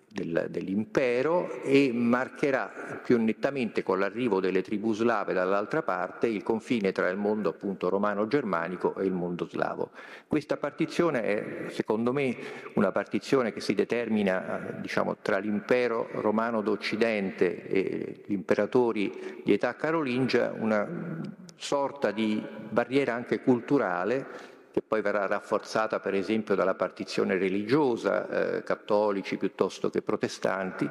del, 0.06 0.48
dell'impero 0.50 1.62
e 1.62 1.90
marcherà 1.90 3.00
più 3.02 3.18
nettamente 3.18 3.82
con 3.82 4.00
l'arrivo 4.00 4.40
delle 4.40 4.60
tribù 4.60 4.92
slave 4.92 5.32
dall'altra 5.32 5.80
parte 5.80 6.26
il 6.26 6.42
confine 6.42 6.92
tra 6.92 7.08
il 7.08 7.16
mondo 7.16 7.48
appunto 7.48 7.88
romano-germanico 7.88 8.94
e 8.96 9.06
il 9.06 9.12
mondo 9.12 9.48
slavo. 9.48 9.92
Questa 10.26 10.58
partizione 10.58 11.22
è 11.22 11.70
secondo 11.70 12.12
me 12.12 12.36
una 12.74 12.92
partizione 12.92 13.54
che 13.54 13.62
si 13.62 13.72
determina 13.72 14.76
diciamo, 14.78 15.16
tra 15.22 15.38
l'impero 15.38 16.06
romano 16.20 16.60
d'Occidente 16.60 17.66
e 17.66 18.24
gli 18.26 18.32
imperatori 18.34 19.40
di 19.42 19.54
età 19.54 19.74
carolingia, 19.74 20.54
una 20.54 21.46
sorta 21.58 22.12
di 22.12 22.42
barriera 22.70 23.14
anche 23.14 23.42
culturale 23.42 24.56
che 24.70 24.82
poi 24.86 25.00
verrà 25.00 25.26
rafforzata 25.26 25.98
per 25.98 26.14
esempio 26.14 26.54
dalla 26.54 26.74
partizione 26.74 27.36
religiosa, 27.36 28.28
eh, 28.56 28.62
cattolici 28.62 29.36
piuttosto 29.36 29.90
che 29.90 30.02
protestanti, 30.02 30.88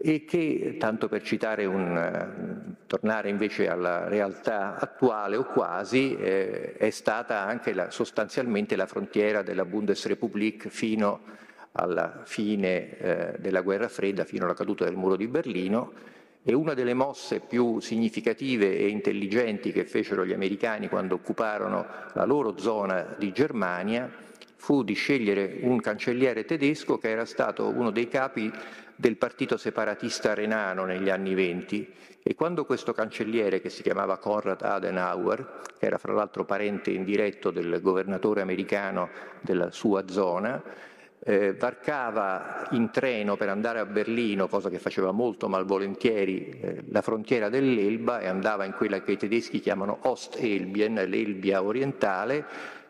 e 0.00 0.24
che, 0.24 0.76
tanto 0.78 1.08
per 1.08 1.22
citare 1.22 1.64
un, 1.64 1.96
eh, 1.96 2.76
tornare 2.86 3.28
invece 3.28 3.68
alla 3.68 4.08
realtà 4.08 4.76
attuale 4.76 5.36
o 5.36 5.44
quasi, 5.44 6.16
eh, 6.16 6.74
è 6.74 6.90
stata 6.90 7.44
anche 7.44 7.72
la, 7.72 7.90
sostanzialmente 7.90 8.76
la 8.76 8.86
frontiera 8.86 9.42
della 9.42 9.64
Bundesrepublik 9.64 10.68
fino 10.68 11.20
alla 11.72 12.22
fine 12.24 12.98
eh, 12.98 13.34
della 13.38 13.60
guerra 13.60 13.88
fredda, 13.88 14.24
fino 14.24 14.44
alla 14.44 14.54
caduta 14.54 14.84
del 14.84 14.96
muro 14.96 15.16
di 15.16 15.26
Berlino, 15.26 15.92
e 16.42 16.54
una 16.54 16.74
delle 16.74 16.94
mosse 16.94 17.40
più 17.40 17.80
significative 17.80 18.78
e 18.78 18.88
intelligenti 18.88 19.72
che 19.72 19.84
fecero 19.84 20.24
gli 20.24 20.32
americani 20.32 20.88
quando 20.88 21.16
occuparono 21.16 21.86
la 22.14 22.24
loro 22.24 22.56
zona 22.58 23.14
di 23.18 23.32
Germania 23.32 24.10
fu 24.56 24.82
di 24.82 24.94
scegliere 24.94 25.60
un 25.62 25.80
cancelliere 25.80 26.44
tedesco 26.44 26.98
che 26.98 27.10
era 27.10 27.24
stato 27.24 27.68
uno 27.68 27.90
dei 27.90 28.08
capi 28.08 28.50
del 28.96 29.16
partito 29.16 29.56
separatista 29.56 30.34
renano 30.34 30.84
negli 30.84 31.08
anni 31.08 31.34
venti. 31.34 31.88
E 32.20 32.34
quando 32.34 32.64
questo 32.64 32.92
cancelliere, 32.92 33.60
che 33.60 33.70
si 33.70 33.82
chiamava 33.82 34.18
Konrad 34.18 34.60
Adenauer, 34.60 35.60
che 35.78 35.86
era 35.86 35.98
fra 35.98 36.12
l'altro 36.12 36.44
parente 36.44 36.90
indiretto 36.90 37.52
del 37.52 37.80
governatore 37.80 38.40
americano 38.40 39.08
della 39.40 39.70
sua 39.70 40.08
zona, 40.08 40.60
eh, 41.20 41.54
varcava 41.54 42.66
in 42.70 42.90
treno 42.90 43.36
per 43.36 43.48
andare 43.48 43.78
a 43.78 43.86
Berlino, 43.86 44.48
cosa 44.48 44.68
che 44.68 44.78
faceva 44.78 45.10
molto 45.10 45.48
malvolentieri, 45.48 46.48
eh, 46.48 46.84
la 46.88 47.02
frontiera 47.02 47.48
dell'Elba 47.48 48.20
e 48.20 48.26
andava 48.26 48.64
in 48.64 48.72
quella 48.72 49.02
che 49.02 49.12
i 49.12 49.16
tedeschi 49.16 49.60
chiamano 49.60 49.98
Ostelbien, 50.02 50.94
l'Elbia 50.94 51.62
orientale, 51.62 52.44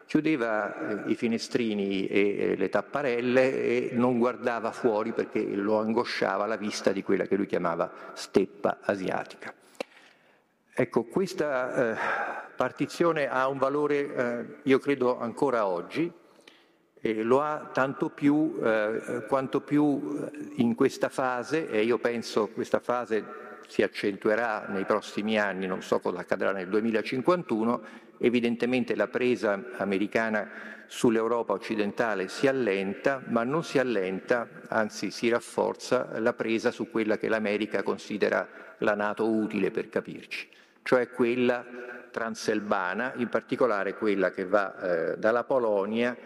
chiudeva 0.07 1.05
eh, 1.05 1.11
i 1.11 1.15
finestrini 1.15 2.07
e 2.07 2.55
le 2.57 2.69
tapparelle 2.71 3.63
e 3.63 3.91
non 3.93 4.19
guardava 4.19 4.73
fuori 4.73 5.13
perché 5.13 5.45
lo 5.45 5.79
angosciava 5.79 6.47
la 6.47 6.57
vista 6.57 6.93
di 6.93 7.03
quella 7.03 7.25
che 7.25 7.37
lui 7.37 7.47
chiamava 7.47 7.91
steppa 8.15 8.79
asiatica. 8.81 9.53
Ecco, 10.81 11.05
questa 11.05 11.91
eh, 11.91 11.97
partizione 12.55 13.29
ha 13.29 13.49
un 13.49 13.59
valore, 13.59 14.15
eh, 14.15 14.45
io 14.63 14.79
credo, 14.79 15.19
ancora 15.19 15.67
oggi, 15.67 16.11
e 17.01 17.23
lo 17.23 17.41
ha 17.41 17.71
tanto 17.73 18.09
più 18.09 18.59
eh, 18.63 19.25
quanto 19.29 19.61
più 19.61 20.19
eh, 20.33 20.53
in 20.57 20.75
questa 20.75 21.09
fase, 21.09 21.69
e 21.71 21.83
io 21.83 21.99
penso 21.99 22.49
questa 22.49 22.81
fase 22.81 23.47
si 23.69 23.83
accentuerà 23.83 24.67
nei 24.69 24.85
prossimi 24.85 25.39
anni, 25.39 25.67
non 25.67 25.83
so 25.83 26.01
cosa 26.01 26.21
accadrà 26.21 26.53
nel 26.53 26.69
2051, 26.69 27.83
evidentemente 28.19 28.97
la 28.97 29.09
presa 29.09 29.63
americana 29.77 30.77
sull'Europa 30.87 31.53
occidentale 31.53 32.29
si 32.29 32.47
allenta, 32.47 33.23
ma 33.27 33.45
non 33.45 33.63
si 33.63 33.79
allenta, 33.79 34.49
anzi 34.69 35.11
si 35.11 35.29
rafforza 35.29 36.19
la 36.19 36.33
presa 36.33 36.71
su 36.71 36.91
quella 36.91 37.19
che 37.19 37.29
l'America 37.29 37.83
considera 37.83 38.49
la 38.79 38.95
Nato 38.95 39.29
utile 39.29 39.71
per 39.71 39.91
capirci, 39.91 40.49
cioè 40.83 41.11
quella 41.11 41.65
transelbana, 42.11 43.13
in 43.17 43.29
particolare 43.29 43.95
quella 43.95 44.31
che 44.31 44.47
va 44.47 45.13
eh, 45.13 45.19
dalla 45.19 45.45
Polonia 45.45 46.17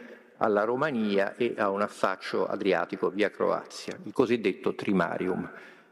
alla 0.42 0.64
Romania 0.64 1.37
e 1.37 1.54
a 1.56 1.70
un 1.70 1.82
affaccio 1.82 2.46
adriatico 2.46 3.11
via 3.11 3.30
Croazia, 3.30 3.96
il 4.02 4.12
cosiddetto 4.12 4.75
trimarium. 4.75 5.49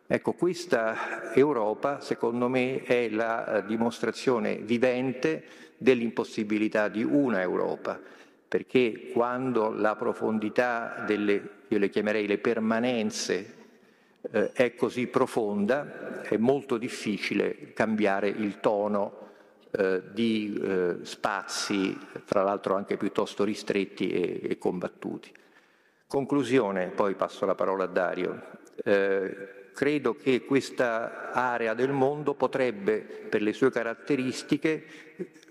Ecco, 0.09 0.33
questa 0.33 1.33
Europa, 1.33 2.01
secondo 2.01 2.49
me, 2.49 2.83
è 2.83 3.09
la 3.11 3.47
eh, 3.47 3.67
dimostrazione 3.67 4.57
vivente 4.57 5.45
dell'impossibilità 5.77 6.89
di 6.89 7.05
una 7.05 7.41
Europa, 7.41 8.01
perché 8.49 9.11
quando 9.13 9.71
la 9.71 9.95
profondità 9.95 11.05
delle, 11.07 11.51
io 11.69 11.79
le 11.79 11.89
chiamerei 11.89 12.27
le 12.27 12.39
permanenze, 12.39 13.55
eh, 14.33 14.51
è 14.51 14.75
così 14.75 15.07
profonda, 15.07 16.23
è 16.23 16.37
molto 16.39 16.77
difficile 16.77 17.73
cambiare 17.73 18.29
il 18.29 18.59
tono 18.59 19.20
eh, 19.73 20.03
di 20.13 20.61
eh, 20.63 20.97
spazi, 21.03 21.97
tra 22.25 22.43
l'altro 22.43 22.75
anche 22.75 22.97
piuttosto 22.97 23.45
ristretti 23.45 24.11
e, 24.11 24.41
e, 24.51 24.59
combattuti. 24.59 25.33
Conclusione, 26.07 26.89
poi 26.89 27.15
passo 27.15 27.47
la 27.47 27.55
parola 27.55 27.85
a 27.85 27.87
Dario. 27.89 28.43
Eh, 28.83 29.71
credo 29.73 30.15
che 30.17 30.45
questa 30.45 31.31
area 31.33 31.75
del 31.75 31.93
mondo 31.93 32.35
potrebbe, 32.35 32.99
per 33.01 33.43
le 33.43 33.53
sue 33.53 33.71
caratteristiche, 33.71 34.85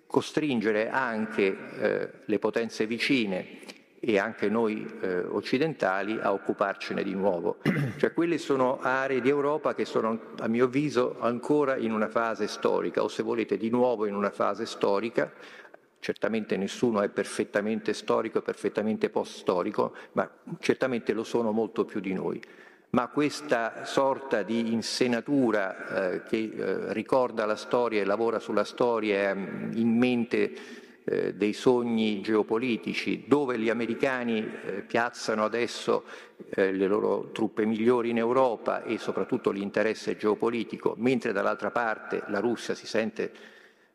costringere 0.06 0.90
anche 0.90 1.58
eh, 1.80 2.10
le 2.26 2.40
potenze 2.40 2.86
vicine 2.88 3.60
e 4.00 4.18
anche 4.18 4.50
noi 4.50 4.90
eh, 5.02 5.20
occidentali 5.20 6.18
a 6.20 6.32
occuparcene 6.32 7.04
di 7.04 7.14
nuovo. 7.14 7.58
Cioè 7.98 8.14
quelle 8.14 8.38
sono 8.38 8.80
aree 8.82 9.22
di 9.22 9.30
Europa 9.30 9.76
che 9.76 9.86
sono, 9.86 10.20
a 10.40 10.48
mio 10.48 10.66
avviso, 10.66 11.18
ancora 11.20 11.76
in 11.76 11.92
una 11.92 12.08
fase 12.08 12.48
storica, 12.48 13.04
o 13.04 13.08
se 13.08 13.24
volete 13.24 13.58
di 13.58 13.70
nuovo 13.70 14.06
in 14.06 14.16
una 14.16 14.32
fase 14.32 14.66
storica. 14.66 15.32
Certamente 16.02 16.56
nessuno 16.56 17.02
è 17.02 17.10
perfettamente 17.10 17.92
storico, 17.94 18.42
perfettamente 18.42 19.10
post-storico, 19.10 19.94
ma 20.14 20.30
certamente 20.60 21.12
lo 21.12 21.24
sono 21.24 21.52
molto 21.52 21.84
più 21.84 22.00
di 22.00 22.14
noi 22.14 22.42
ma 22.92 23.08
questa 23.08 23.86
sorta 23.86 24.42
di 24.42 24.74
insenatura 24.74 26.14
eh, 26.14 26.24
che 26.24 26.52
eh, 26.56 26.94
ricorda 26.94 27.46
la 27.46 27.56
storia 27.56 28.02
e 28.02 28.06
lavora 28.06 28.40
sulla 28.40 28.64
storia 28.64 29.36
mm, 29.36 29.74
in 29.76 29.96
mente 29.96 30.52
eh, 31.10 31.34
dei 31.34 31.54
sogni 31.54 32.22
geopolitici, 32.22 33.24
dove 33.28 33.58
gli 33.58 33.70
americani 33.70 34.40
eh, 34.40 34.82
piazzano 34.82 35.44
adesso 35.44 36.04
eh, 36.52 36.72
le 36.72 36.86
loro 36.86 37.32
truppe 37.32 37.66
migliori 37.66 38.12
in 38.12 38.18
Europa 38.18 38.84
e 38.84 39.00
soprattutto 39.00 39.50
l'interesse 39.50 40.16
geopolitico, 40.18 40.94
mentre 40.98 41.32
dall'altra 41.32 41.72
parte 41.72 42.24
la 42.28 42.40
Russia 42.40 42.76
si 42.76 42.86
sente 42.86 43.32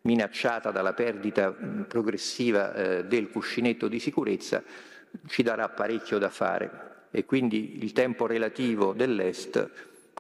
minacciata 0.03 0.73
dalla 0.73 0.93
perdita 0.93 1.55
mm, 1.57 1.83
progressiva 1.83 2.75
eh, 2.75 3.05
del 3.05 3.31
cuscinetto 3.31 3.87
di 3.87 4.01
sicurezza, 4.01 4.63
ci 5.29 5.45
darà 5.45 5.69
parecchio 5.69 6.19
da 6.19 6.31
fare 6.31 7.07
e 7.13 7.25
quindi 7.25 7.79
il 7.81 7.93
tempo 7.93 8.27
relativo 8.27 8.93
dell'Est 8.93 9.71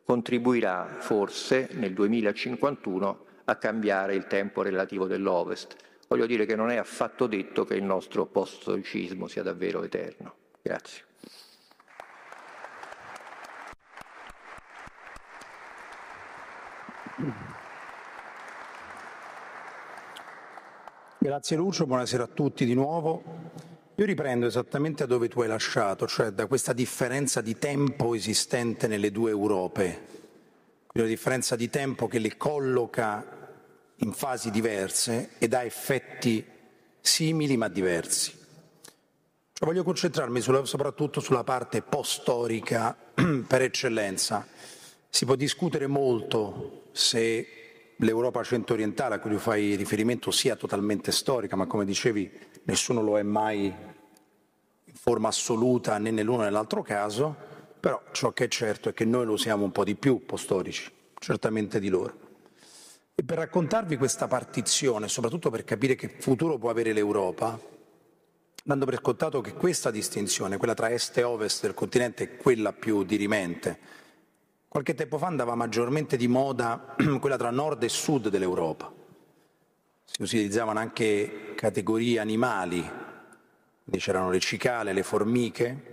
contribuirà 0.04 0.86
forse 1.00 1.70
nel 1.72 1.92
2051 1.92 3.24
a 3.46 3.56
cambiare 3.56 4.14
il 4.14 4.28
tempo 4.28 4.62
relativo 4.62 5.06
dell'Ovest. 5.06 5.76
Voglio 6.14 6.26
dire 6.26 6.46
che 6.46 6.54
non 6.54 6.70
è 6.70 6.76
affatto 6.76 7.26
detto 7.26 7.64
che 7.64 7.74
il 7.74 7.82
nostro 7.82 8.24
post-storicismo 8.24 9.26
sia 9.26 9.42
davvero 9.42 9.82
eterno. 9.82 10.32
Grazie. 10.62 11.02
Grazie 21.18 21.56
Lucio, 21.56 21.84
buonasera 21.84 22.22
a 22.22 22.28
tutti 22.28 22.64
di 22.64 22.74
nuovo. 22.74 23.24
Io 23.96 24.04
riprendo 24.04 24.46
esattamente 24.46 25.06
da 25.06 25.14
dove 25.14 25.26
tu 25.26 25.40
hai 25.40 25.48
lasciato, 25.48 26.06
cioè 26.06 26.30
da 26.30 26.46
questa 26.46 26.72
differenza 26.72 27.40
di 27.40 27.58
tempo 27.58 28.14
esistente 28.14 28.86
nelle 28.86 29.10
due 29.10 29.30
Europe, 29.30 30.06
una 30.92 31.06
differenza 31.06 31.56
di 31.56 31.68
tempo 31.68 32.06
che 32.06 32.20
le 32.20 32.36
colloca 32.36 33.33
in 33.96 34.12
fasi 34.12 34.50
diverse 34.50 35.30
ed 35.38 35.54
ha 35.54 35.62
effetti 35.62 36.44
simili 37.00 37.56
ma 37.56 37.68
diversi. 37.68 38.32
Cioè 39.52 39.68
voglio 39.68 39.84
concentrarmi 39.84 40.40
sulla, 40.40 40.64
soprattutto 40.64 41.20
sulla 41.20 41.44
parte 41.44 41.82
post-storica 41.82 42.96
per 43.46 43.62
eccellenza. 43.62 44.46
Si 45.08 45.24
può 45.24 45.36
discutere 45.36 45.86
molto 45.86 46.88
se 46.92 47.94
l'Europa 47.98 48.42
centro-orientale 48.42 49.14
a 49.14 49.18
cui 49.20 49.36
fai 49.36 49.76
riferimento 49.76 50.30
sia 50.30 50.56
totalmente 50.56 51.12
storica, 51.12 51.54
ma 51.54 51.66
come 51.66 51.84
dicevi 51.84 52.30
nessuno 52.64 53.00
lo 53.00 53.18
è 53.18 53.22
mai 53.22 53.66
in 53.66 54.94
forma 54.94 55.28
assoluta 55.28 55.98
né 55.98 56.10
nell'uno 56.10 56.38
né 56.38 56.44
nell'altro 56.44 56.82
caso, 56.82 57.36
però 57.78 58.02
ciò 58.12 58.32
che 58.32 58.44
è 58.44 58.48
certo 58.48 58.88
è 58.88 58.92
che 58.94 59.04
noi 59.04 59.24
lo 59.24 59.36
siamo 59.36 59.64
un 59.64 59.70
po' 59.70 59.84
di 59.84 59.94
più 59.94 60.24
postorici, 60.24 60.90
certamente 61.18 61.78
di 61.78 61.88
loro. 61.88 62.23
E 63.14 63.22
per 63.24 63.38
raccontarvi 63.38 63.96
questa 63.96 64.26
partizione, 64.26 65.08
soprattutto 65.08 65.50
per 65.50 65.64
capire 65.64 65.94
che 65.94 66.08
futuro 66.08 66.58
può 66.58 66.70
avere 66.70 66.92
l'Europa, 66.92 67.58
dando 68.62 68.84
per 68.84 68.98
scontato 68.98 69.40
che 69.40 69.54
questa 69.54 69.90
distinzione, 69.90 70.56
quella 70.56 70.74
tra 70.74 70.90
est 70.90 71.16
e 71.18 71.22
ovest 71.22 71.62
del 71.62 71.74
continente, 71.74 72.24
è 72.24 72.36
quella 72.36 72.72
più 72.72 73.04
dirimente. 73.04 73.78
Qualche 74.68 74.94
tempo 74.94 75.18
fa 75.18 75.26
andava 75.26 75.54
maggiormente 75.54 76.16
di 76.16 76.26
moda 76.26 76.96
quella 77.20 77.36
tra 77.36 77.50
nord 77.50 77.82
e 77.82 77.88
sud 77.88 78.28
dell'Europa 78.28 79.02
si 80.04 80.22
utilizzavano 80.22 80.78
anche 80.78 81.54
categorie 81.56 82.20
animali, 82.20 82.80
quindi 82.80 84.00
c'erano 84.00 84.30
le 84.30 84.38
cicale, 84.38 84.92
le 84.92 85.02
formiche, 85.02 85.92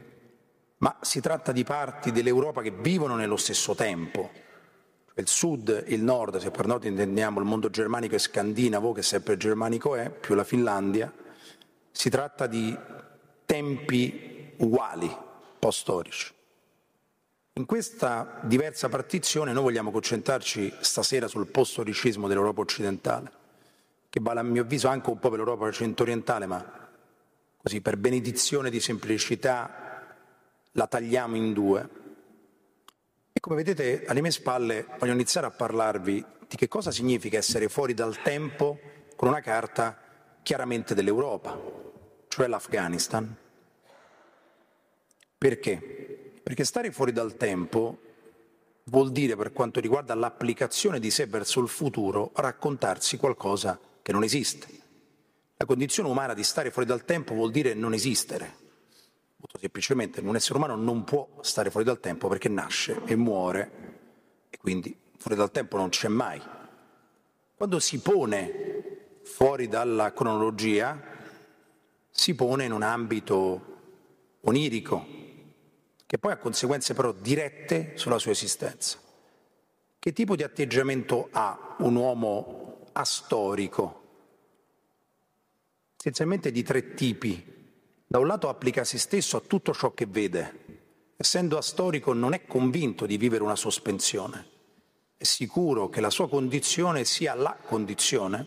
ma 0.78 0.96
si 1.02 1.22
tratta 1.22 1.52
di 1.52 1.64
parti 1.64 2.12
dell'Europa 2.12 2.62
che 2.62 2.72
vivono 2.72 3.16
nello 3.16 3.38
stesso 3.38 3.74
tempo. 3.74 4.30
Il 5.16 5.28
sud 5.28 5.84
e 5.86 5.94
il 5.94 6.02
nord, 6.02 6.38
se 6.38 6.52
per 6.52 6.68
nord 6.68 6.86
intendiamo 6.86 7.40
il 7.40 7.46
mondo 7.46 7.70
germanico 7.70 8.16
e 8.16 8.20
scandinavo, 8.20 8.94
che 8.94 9.02
sempre 9.02 9.38
germanico 9.38 9.96
è, 9.96 10.10
più 10.10 10.36
la 10.36 10.44
Finlandia, 10.44 11.12
si 11.92 12.10
tratta 12.10 12.48
di 12.48 12.78
tempi 13.46 14.54
uguali, 14.58 15.14
post-storici. 15.60 16.34
In 17.54 17.66
questa 17.66 18.40
diversa 18.44 18.88
partizione 18.88 19.52
noi 19.52 19.64
vogliamo 19.64 19.92
concentrarci 19.92 20.74
stasera 20.80 21.28
sul 21.28 21.48
post-storicismo 21.48 22.28
dell'Europa 22.28 22.62
occidentale 22.62 23.40
che 24.12 24.20
vale 24.22 24.42
a 24.42 24.44
mio 24.44 24.64
avviso 24.64 24.90
anche 24.90 25.10
un 25.10 25.20
po' 25.20 25.30
per 25.30 25.38
l'Europa 25.38 25.72
centro-orientale, 25.72 26.46
ma 26.46 26.90
così 27.56 27.80
per 27.80 27.96
benedizione 27.96 28.70
di 28.70 28.82
semplicità 28.82 30.04
la 30.74 30.86
tagliamo 30.86 31.38
in 31.38 31.54
due. 31.54 31.90
Come 33.42 33.56
vedete 33.56 34.04
alle 34.06 34.22
mie 34.22 34.30
spalle 34.30 34.86
voglio 35.00 35.14
iniziare 35.14 35.48
a 35.48 35.50
parlarvi 35.50 36.24
di 36.48 36.56
che 36.56 36.68
cosa 36.68 36.92
significa 36.92 37.40
essere 37.40 37.70
fuori 37.70 37.96
dal 37.96 38.22
tempo 38.22 38.80
con 39.16 39.30
una 39.30 39.42
carta 39.42 39.98
chiaramente 40.44 40.94
dell'Europa, 40.94 41.60
cioè 42.28 42.46
l'Afghanistan. 42.46 43.36
Perché? 45.40 46.40
Perché 46.44 46.64
stare 46.64 46.92
fuori 46.92 47.12
dal 47.12 47.36
tempo 47.36 47.98
vuol 48.84 49.12
dire, 49.12 49.36
per 49.36 49.54
quanto 49.54 49.80
riguarda 49.80 50.14
l'applicazione 50.14 51.00
di 51.00 51.10
sé 51.10 51.26
verso 51.26 51.62
il 51.62 51.68
futuro, 51.68 52.30
raccontarsi 52.36 53.18
qualcosa 53.18 53.80
che 54.04 54.12
non 54.12 54.22
esiste. 54.22 54.68
La 55.58 55.66
condizione 55.66 56.10
umana 56.10 56.36
di 56.36 56.44
stare 56.44 56.70
fuori 56.70 56.88
dal 56.88 57.06
tempo 57.06 57.34
vuol 57.34 57.50
dire 57.50 57.74
non 57.74 57.96
esistere. 57.96 58.54
Molto 59.42 59.58
semplicemente 59.58 60.22
un 60.22 60.36
essere 60.36 60.60
umano 60.60 60.76
non 60.76 61.04
può 61.04 61.28
stare 61.42 61.72
fuori 61.72 61.84
dal 61.84 62.00
tempo 62.00 62.28
perché 62.28 62.48
nasce 62.48 63.02
e 63.06 63.16
muore 63.16 63.72
e 64.52 64.58
quindi 64.60 64.96
fuori 65.18 65.36
dal 65.36 65.50
tempo 65.50 65.78
non 65.78 65.90
c'è 65.90 66.10
mai. 66.10 66.40
Quando 67.56 67.80
si 67.80 68.00
pone 68.02 69.20
fuori 69.24 69.68
dalla 69.68 70.14
cronologia, 70.14 71.02
si 72.12 72.36
pone 72.36 72.66
in 72.66 72.72
un 72.72 72.84
ambito 72.84 73.80
onirico, 74.42 75.06
che 76.06 76.20
poi 76.20 76.34
ha 76.34 76.38
conseguenze 76.38 76.94
però 76.94 77.12
dirette 77.12 77.94
sulla 77.96 78.20
sua 78.20 78.32
esistenza. 78.32 79.00
Che 79.98 80.14
tipo 80.14 80.36
di 80.36 80.44
atteggiamento 80.44 81.30
ha 81.32 81.78
un 81.80 81.96
uomo 81.96 82.86
astorico, 82.92 84.02
essenzialmente 85.98 86.52
di 86.52 86.62
tre 86.62 86.94
tipi. 86.94 87.51
Da 88.12 88.20
un 88.20 88.28
lato 88.28 88.50
applica 88.50 88.84
se 88.84 88.98
stesso 88.98 89.38
a 89.38 89.40
tutto 89.40 89.74
ciò 89.74 89.94
che 89.94 90.06
vede. 90.06 91.14
Essendo 91.16 91.58
astorico 91.58 92.12
non 92.12 92.34
è 92.34 92.46
convinto 92.46 93.06
di 93.06 93.16
vivere 93.16 93.42
una 93.42 93.56
sospensione. 93.56 94.48
È 95.16 95.24
sicuro 95.24 95.88
che 95.88 96.02
la 96.02 96.10
sua 96.10 96.28
condizione 96.28 97.06
sia 97.06 97.34
la 97.36 97.56
condizione 97.56 98.46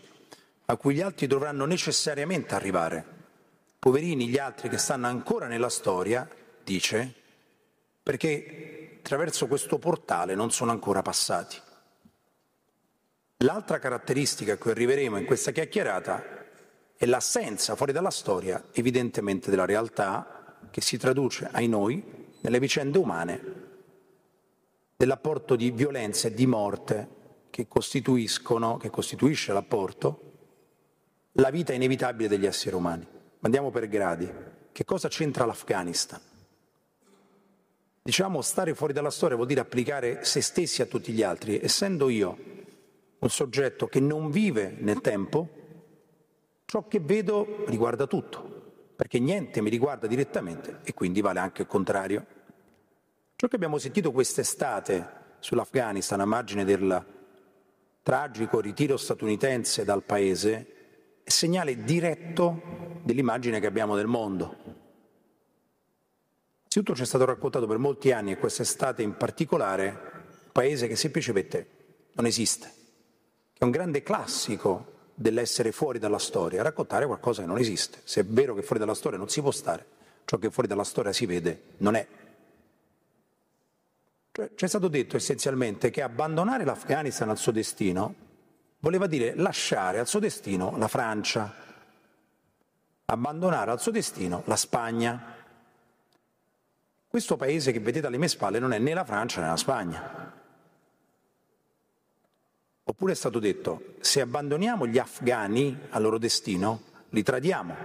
a 0.65 0.77
cui 0.77 0.93
gli 0.93 1.01
altri 1.01 1.25
dovranno 1.25 1.65
necessariamente 1.65 2.53
arrivare. 2.53 3.03
Poverini 3.79 4.27
gli 4.27 4.37
altri 4.37 4.69
che 4.69 4.77
stanno 4.77 5.07
ancora 5.07 5.47
nella 5.47 5.69
storia, 5.69 6.29
dice, 6.63 7.11
perché 8.03 8.97
attraverso 8.99 9.47
questo 9.47 9.79
portale 9.79 10.35
non 10.35 10.51
sono 10.51 10.69
ancora 10.69 11.01
passati. 11.01 11.59
L'altra 13.37 13.79
caratteristica 13.79 14.53
a 14.53 14.57
cui 14.57 14.69
arriveremo 14.69 15.17
in 15.17 15.25
questa 15.25 15.49
chiacchierata 15.49 16.44
è 17.05 17.07
l'assenza 17.07 17.75
fuori 17.75 17.91
dalla 17.91 18.09
storia, 18.09 18.65
evidentemente, 18.73 19.51
della 19.51 19.65
realtà 19.65 20.57
che 20.71 20.81
si 20.81 20.97
traduce 20.97 21.47
ai 21.51 21.67
noi 21.67 22.03
nelle 22.41 22.59
vicende 22.59 22.97
umane 22.97 23.63
dell'apporto 24.97 25.55
di 25.55 25.69
violenza 25.69 26.27
e 26.27 26.33
di 26.33 26.47
morte 26.47 27.13
che 27.51 27.67
che 27.67 28.89
costituisce 28.89 29.53
l'apporto, 29.53 30.21
la 31.33 31.49
vita 31.51 31.73
inevitabile 31.73 32.27
degli 32.27 32.45
esseri 32.45 32.75
umani. 32.75 33.07
Andiamo 33.41 33.69
per 33.69 33.87
gradi. 33.87 34.29
Che 34.71 34.83
cosa 34.83 35.07
c'entra 35.07 35.45
l'Afghanistan? 35.45 36.19
Diciamo 38.01 38.41
stare 38.41 38.73
fuori 38.73 38.93
dalla 38.93 39.11
storia 39.11 39.35
vuol 39.35 39.47
dire 39.47 39.61
applicare 39.61 40.25
se 40.25 40.41
stessi 40.41 40.81
a 40.81 40.85
tutti 40.85 41.13
gli 41.13 41.21
altri. 41.21 41.59
Essendo 41.61 42.09
io 42.09 42.37
un 43.19 43.29
soggetto 43.29 43.87
che 43.87 43.99
non 43.99 44.31
vive 44.31 44.75
nel 44.79 45.01
tempo, 45.01 45.63
ciò 46.65 46.87
che 46.87 46.99
vedo 46.99 47.63
riguarda 47.67 48.07
tutto, 48.07 48.91
perché 48.95 49.19
niente 49.19 49.61
mi 49.61 49.69
riguarda 49.69 50.07
direttamente 50.07 50.79
e 50.83 50.93
quindi 50.93 51.21
vale 51.21 51.39
anche 51.39 51.61
il 51.63 51.67
contrario. 51.67 52.25
Ciò 53.35 53.47
che 53.47 53.55
abbiamo 53.55 53.77
sentito 53.77 54.11
quest'estate 54.11 55.23
sull'Afghanistan 55.39 56.19
a 56.19 56.25
margine 56.25 56.65
del 56.65 57.05
tragico 58.01 58.59
ritiro 58.59 58.97
statunitense 58.97 59.83
dal 59.83 60.03
paese 60.03 61.21
è 61.23 61.29
segnale 61.29 61.83
diretto 61.83 62.99
dell'immagine 63.03 63.59
che 63.59 63.67
abbiamo 63.67 63.95
del 63.95 64.07
mondo. 64.07 64.55
Innanzitutto 66.75 66.95
ci 66.95 67.03
è 67.03 67.05
stato 67.05 67.25
raccontato 67.25 67.67
per 67.67 67.77
molti 67.77 68.11
anni, 68.11 68.31
e 68.31 68.37
quest'estate 68.37 69.01
in 69.01 69.15
particolare, 69.15 69.89
un 69.89 70.51
paese 70.51 70.87
che 70.87 70.95
semplicemente 70.95 71.69
non 72.13 72.25
esiste, 72.25 72.67
che 73.53 73.59
è 73.59 73.63
un 73.63 73.71
grande 73.71 74.03
classico 74.03 74.93
dell'essere 75.15 75.71
fuori 75.71 75.97
dalla 75.97 76.19
storia, 76.19 76.61
raccontare 76.61 77.05
qualcosa 77.05 77.41
che 77.41 77.47
non 77.47 77.57
esiste. 77.57 78.01
Se 78.03 78.21
è 78.21 78.25
vero 78.25 78.53
che 78.53 78.61
fuori 78.61 78.79
dalla 78.79 78.93
storia 78.93 79.17
non 79.17 79.29
si 79.29 79.41
può 79.41 79.51
stare, 79.51 79.85
ciò 80.25 80.37
che 80.37 80.51
fuori 80.51 80.67
dalla 80.67 80.83
storia 80.83 81.13
si 81.13 81.25
vede 81.25 81.61
non 81.77 81.95
è. 81.95 82.05
Cioè, 84.31 84.51
ci 84.53 84.65
è 84.65 84.67
stato 84.67 84.89
detto 84.89 85.15
essenzialmente 85.15 85.89
che 85.89 86.01
abbandonare 86.01 86.65
l'Afghanistan 86.65 87.29
al 87.29 87.37
suo 87.37 87.53
destino 87.53 88.13
voleva 88.79 89.07
dire 89.07 89.33
lasciare 89.35 89.97
al 89.97 90.07
suo 90.07 90.19
destino 90.19 90.75
la 90.77 90.89
Francia, 90.89 91.53
abbandonare 93.05 93.71
al 93.71 93.79
suo 93.79 93.91
destino 93.91 94.43
la 94.45 94.57
Spagna. 94.57 95.33
Questo 97.07 97.37
paese 97.37 97.71
che 97.71 97.79
vedete 97.79 98.07
alle 98.07 98.17
mie 98.17 98.27
spalle 98.27 98.59
non 98.59 98.73
è 98.73 98.77
né 98.77 98.93
la 98.93 99.05
Francia 99.05 99.39
né 99.39 99.47
la 99.47 99.55
Spagna. 99.55 100.43
Oppure 102.87 103.13
è 103.13 103.15
stato 103.15 103.39
detto, 103.39 103.95
se 103.99 104.21
abbandoniamo 104.21 104.85
gli 104.85 104.99
afghani 104.99 105.75
al 105.89 106.03
loro 106.03 106.19
destino, 106.19 106.83
li 107.09 107.23
tradiamo. 107.23 107.75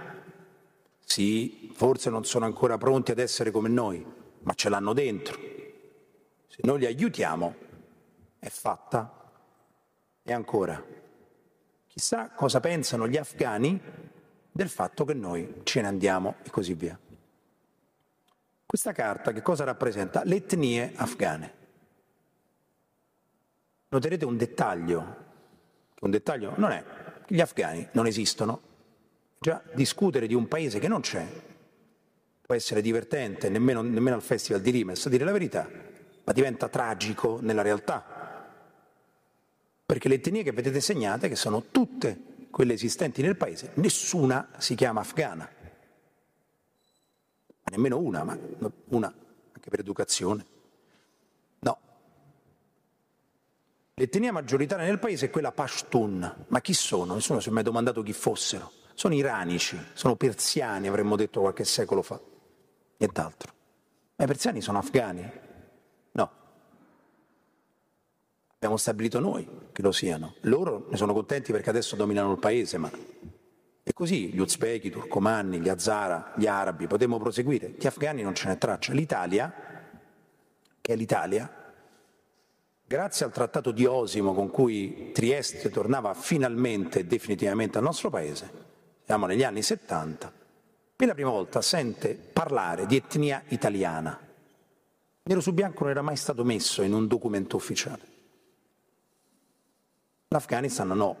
Sì, 1.03 1.71
forse 1.73 2.11
non 2.11 2.23
sono 2.23 2.45
ancora 2.45 2.77
pronti 2.77 3.09
ad 3.09 3.17
essere 3.17 3.49
come 3.49 3.67
noi, 3.67 4.05
ma 4.41 4.53
ce 4.53 4.69
l'hanno 4.69 4.93
dentro. 4.93 5.39
Se 6.47 6.59
noi 6.61 6.79
li 6.79 6.85
aiutiamo, 6.85 7.55
è 8.37 8.49
fatta. 8.49 9.31
E 10.21 10.31
ancora, 10.31 10.81
chissà 11.87 12.29
cosa 12.29 12.59
pensano 12.59 13.07
gli 13.07 13.17
afghani 13.17 13.81
del 14.51 14.69
fatto 14.69 15.03
che 15.03 15.15
noi 15.15 15.61
ce 15.63 15.81
ne 15.81 15.87
andiamo 15.87 16.35
e 16.43 16.51
così 16.51 16.75
via. 16.75 16.97
Questa 18.67 18.91
carta 18.91 19.31
che 19.31 19.41
cosa 19.41 19.63
rappresenta? 19.63 20.23
Le 20.23 20.35
etnie 20.35 20.93
afghane 20.95 21.59
noterete 23.91 24.25
un 24.25 24.37
dettaglio, 24.37 25.15
un 25.99 26.09
dettaglio 26.09 26.53
non 26.55 26.71
è 26.71 26.83
che 27.25 27.35
gli 27.35 27.41
afghani 27.41 27.87
non 27.91 28.07
esistono. 28.07 28.69
Già 29.37 29.61
discutere 29.73 30.27
di 30.27 30.33
un 30.33 30.47
paese 30.47 30.79
che 30.79 30.87
non 30.87 31.01
c'è 31.01 31.27
può 32.41 32.55
essere 32.55 32.81
divertente, 32.81 33.49
nemmeno, 33.49 33.81
nemmeno 33.81 34.15
al 34.15 34.21
Festival 34.21 34.61
di 34.61 34.71
Limes, 34.71 35.05
a 35.05 35.09
dire 35.09 35.23
la 35.23 35.31
verità, 35.31 35.69
ma 36.23 36.33
diventa 36.33 36.67
tragico 36.67 37.39
nella 37.41 37.61
realtà. 37.61 38.03
Perché 39.85 40.07
le 40.07 40.15
etnie 40.15 40.43
che 40.43 40.51
vedete 40.51 40.79
segnate, 40.79 41.27
che 41.27 41.35
sono 41.35 41.65
tutte 41.71 42.47
quelle 42.49 42.73
esistenti 42.73 43.21
nel 43.21 43.35
paese, 43.35 43.71
nessuna 43.75 44.49
si 44.57 44.75
chiama 44.75 45.01
afghana. 45.01 45.49
Ma 47.63 47.71
nemmeno 47.71 47.97
una, 47.97 48.23
ma 48.23 48.37
una 48.89 49.13
anche 49.53 49.69
per 49.69 49.79
educazione. 49.79 50.45
L'etnia 54.01 54.31
maggioritaria 54.31 54.83
nel 54.83 54.97
paese 54.97 55.27
è 55.27 55.29
quella 55.29 55.51
Pashtun. 55.51 56.45
Ma 56.47 56.59
chi 56.59 56.73
sono? 56.73 57.13
Nessuno 57.13 57.39
si 57.39 57.49
è 57.49 57.51
mai 57.51 57.61
domandato 57.61 58.01
chi 58.01 58.13
fossero. 58.13 58.71
Sono 58.95 59.13
iranici, 59.13 59.79
sono 59.93 60.15
persiani, 60.15 60.87
avremmo 60.87 61.15
detto 61.15 61.41
qualche 61.41 61.65
secolo 61.65 62.01
fa. 62.01 62.19
Nient'altro. 62.97 63.53
Ma 64.15 64.23
i 64.23 64.27
persiani 64.27 64.59
sono 64.59 64.79
afghani? 64.79 65.31
No. 66.13 66.31
Abbiamo 68.55 68.77
stabilito 68.77 69.19
noi 69.19 69.47
che 69.71 69.83
lo 69.83 69.91
siano. 69.91 70.33
Loro 70.41 70.87
ne 70.89 70.97
sono 70.97 71.13
contenti 71.13 71.51
perché 71.51 71.69
adesso 71.69 71.95
dominano 71.95 72.31
il 72.31 72.39
paese, 72.39 72.79
ma 72.79 72.89
è 73.83 73.93
così, 73.93 74.33
gli 74.33 74.39
uzbeki, 74.39 74.87
i 74.87 74.91
turcomanni, 74.91 75.59
gli 75.59 75.69
azara, 75.69 76.33
gli 76.35 76.47
arabi, 76.47 76.87
potremmo 76.87 77.19
proseguire. 77.19 77.75
Gli 77.77 77.85
afghani 77.85 78.23
non 78.23 78.33
ce 78.33 78.47
n'è 78.47 78.57
traccia. 78.57 78.93
L'Italia, 78.93 79.53
che 80.81 80.91
è 80.91 80.95
l'Italia, 80.95 81.60
Grazie 82.91 83.25
al 83.25 83.31
trattato 83.31 83.71
di 83.71 83.85
Osimo 83.85 84.33
con 84.33 84.49
cui 84.49 85.13
Trieste 85.13 85.69
tornava 85.69 86.13
finalmente 86.13 86.99
e 86.99 87.05
definitivamente 87.05 87.77
al 87.77 87.85
nostro 87.85 88.09
paese, 88.09 88.51
siamo 89.05 89.27
negli 89.27 89.43
anni 89.43 89.61
70, 89.61 90.29
per 90.97 91.07
la 91.07 91.13
prima 91.13 91.29
volta 91.29 91.61
sente 91.61 92.15
parlare 92.15 92.85
di 92.87 92.97
etnia 92.97 93.43
italiana. 93.47 94.19
Nero 95.23 95.39
su 95.39 95.53
bianco 95.53 95.83
non 95.83 95.91
era 95.91 96.01
mai 96.01 96.17
stato 96.17 96.43
messo 96.43 96.81
in 96.81 96.91
un 96.91 97.07
documento 97.07 97.55
ufficiale. 97.55 98.01
L'Afghanistan 100.27 100.89
no. 100.89 101.17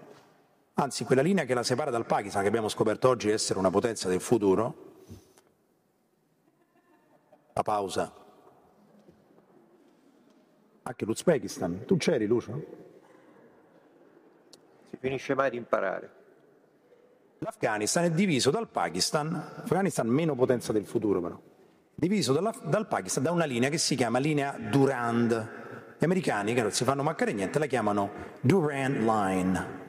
Anzi, 0.73 1.05
quella 1.05 1.21
linea 1.21 1.45
che 1.45 1.53
la 1.53 1.63
separa 1.63 1.89
dal 1.89 2.05
Pakistan, 2.05 2.41
che 2.41 2.49
abbiamo 2.49 2.67
scoperto 2.67 3.07
oggi 3.07 3.29
essere 3.29 3.59
una 3.59 3.69
potenza 3.69 4.09
del 4.09 4.19
futuro, 4.19 5.05
la 7.53 7.63
pausa 7.63 8.20
anche 10.83 11.05
l'Uzbekistan. 11.05 11.85
Tu 11.85 11.97
c'eri, 11.97 12.25
Lucio? 12.25 12.65
Si 14.89 14.97
finisce 14.99 15.33
mai 15.33 15.49
di 15.49 15.57
imparare. 15.57 16.19
L'Afghanistan 17.39 18.03
è 18.03 18.11
diviso 18.11 18.51
dal 18.51 18.67
Pakistan, 18.67 19.33
Afghanistan 19.33 20.07
meno 20.07 20.35
potenza 20.35 20.71
del 20.71 20.85
futuro 20.85 21.21
però, 21.21 21.39
diviso 21.95 22.33
dalla, 22.33 22.53
dal 22.65 22.87
Pakistan 22.87 23.23
da 23.23 23.31
una 23.31 23.45
linea 23.45 23.69
che 23.69 23.79
si 23.79 23.95
chiama 23.95 24.19
linea 24.19 24.55
Durand. 24.69 25.59
Gli 25.97 26.03
americani, 26.03 26.53
che 26.53 26.61
non 26.61 26.71
si 26.71 26.83
fanno 26.83 27.03
mancare 27.03 27.33
niente, 27.33 27.57
la 27.57 27.65
chiamano 27.65 28.11
Durand 28.41 28.97
Line. 28.97 29.79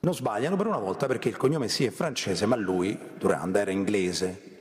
Non 0.00 0.14
sbagliano 0.14 0.56
per 0.56 0.66
una 0.66 0.78
volta 0.78 1.06
perché 1.06 1.28
il 1.28 1.36
cognome 1.36 1.68
sì 1.68 1.84
è 1.84 1.90
francese, 1.90 2.46
ma 2.46 2.56
lui, 2.56 2.98
Durand, 3.18 3.56
era 3.56 3.70
inglese 3.70 4.57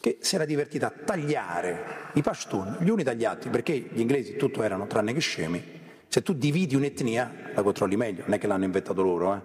che 0.00 0.18
si 0.20 0.34
era 0.34 0.46
divertita 0.46 0.86
a 0.86 0.90
tagliare 0.90 2.08
i 2.14 2.22
pashtun, 2.22 2.78
gli 2.80 2.88
uni 2.88 3.02
dagli 3.02 3.24
altri, 3.24 3.50
perché 3.50 3.76
gli 3.76 4.00
inglesi 4.00 4.36
tutto 4.36 4.62
erano 4.62 4.86
tranne 4.86 5.12
che 5.12 5.20
scemi. 5.20 5.78
Se 6.08 6.22
tu 6.22 6.32
dividi 6.32 6.74
un'etnia, 6.74 7.52
la 7.54 7.62
controlli 7.62 7.96
meglio, 7.96 8.22
non 8.24 8.32
è 8.32 8.38
che 8.38 8.46
l'hanno 8.46 8.64
inventato 8.64 9.02
loro. 9.02 9.34
Eh. 9.34 9.40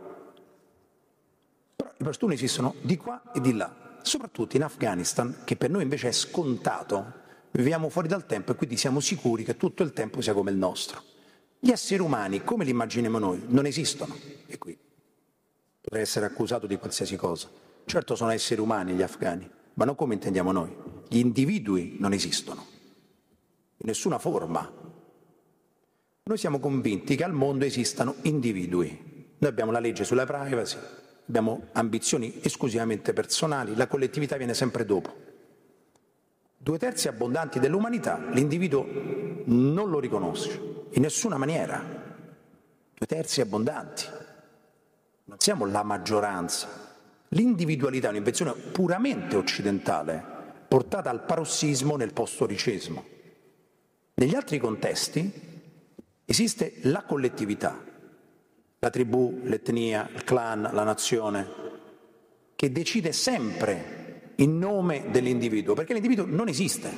Però 1.75 1.91
i 1.97 2.03
pashtun 2.03 2.31
esistono 2.31 2.75
di 2.81 2.95
qua 2.95 3.21
e 3.33 3.41
di 3.41 3.53
là, 3.53 3.99
soprattutto 4.01 4.55
in 4.55 4.63
Afghanistan, 4.63 5.41
che 5.43 5.57
per 5.57 5.69
noi 5.69 5.83
invece 5.83 6.07
è 6.07 6.13
scontato. 6.13 7.23
Viviamo 7.51 7.89
fuori 7.89 8.07
dal 8.07 8.25
tempo 8.25 8.51
e 8.51 8.55
quindi 8.55 8.77
siamo 8.77 8.99
sicuri 8.99 9.43
che 9.43 9.57
tutto 9.57 9.83
il 9.83 9.93
tempo 9.93 10.21
sia 10.21 10.33
come 10.33 10.51
il 10.51 10.57
nostro. 10.57 11.03
Gli 11.59 11.69
esseri 11.69 12.01
umani, 12.01 12.43
come 12.43 12.63
li 12.63 12.71
immaginiamo 12.71 13.19
noi, 13.19 13.43
non 13.47 13.65
esistono. 13.65 14.17
E 14.47 14.57
qui 14.57 14.77
potrei 15.81 16.01
essere 16.01 16.25
accusato 16.25 16.65
di 16.65 16.77
qualsiasi 16.77 17.15
cosa. 17.15 17.47
Certo 17.85 18.15
sono 18.15 18.31
esseri 18.31 18.59
umani 18.59 18.93
gli 18.93 19.03
afghani, 19.03 19.49
ma 19.75 19.85
non 19.85 19.95
come 19.95 20.15
intendiamo 20.15 20.51
noi. 20.51 20.75
Gli 21.07 21.17
individui 21.17 21.97
non 21.99 22.13
esistono, 22.13 22.65
in 23.77 23.87
nessuna 23.87 24.17
forma. 24.17 24.83
Noi 26.23 26.37
siamo 26.37 26.59
convinti 26.59 27.15
che 27.15 27.23
al 27.23 27.33
mondo 27.33 27.65
esistano 27.65 28.15
individui. 28.23 29.33
Noi 29.37 29.49
abbiamo 29.49 29.71
la 29.71 29.79
legge 29.79 30.03
sulla 30.03 30.25
privacy, 30.25 30.77
abbiamo 31.27 31.67
ambizioni 31.73 32.39
esclusivamente 32.41 33.13
personali, 33.13 33.75
la 33.75 33.87
collettività 33.87 34.37
viene 34.37 34.53
sempre 34.53 34.85
dopo. 34.85 35.23
Due 36.57 36.77
terzi 36.79 37.07
abbondanti 37.07 37.59
dell'umanità 37.59 38.17
l'individuo 38.31 38.87
non 39.45 39.89
lo 39.89 39.99
riconosce, 39.99 40.87
in 40.91 41.01
nessuna 41.01 41.37
maniera. 41.37 41.79
Due 41.79 43.05
terzi 43.05 43.41
abbondanti. 43.41 44.05
Non 45.25 45.39
siamo 45.39 45.65
la 45.65 45.83
maggioranza, 45.83 46.84
L'individualità 47.35 48.07
è 48.07 48.11
un'invenzione 48.11 48.53
puramente 48.53 49.35
occidentale, 49.35 50.23
portata 50.69 51.09
al 51.09 51.25
parossismo 51.25 51.97
nel 51.97 52.13
post-storicesimo. 52.13 53.03
Negli 54.13 54.35
altri 54.35 54.57
contesti 54.57 55.31
esiste 56.23 56.75
la 56.83 57.03
collettività, 57.03 57.77
la 58.79 58.89
tribù, 58.89 59.41
l'etnia, 59.43 60.09
il 60.13 60.23
clan, 60.23 60.69
la 60.71 60.83
nazione, 60.83 61.47
che 62.55 62.71
decide 62.71 63.11
sempre 63.11 64.31
in 64.35 64.57
nome 64.57 65.07
dell'individuo, 65.11 65.73
perché 65.73 65.91
l'individuo 65.91 66.25
non 66.25 66.47
esiste. 66.47 66.89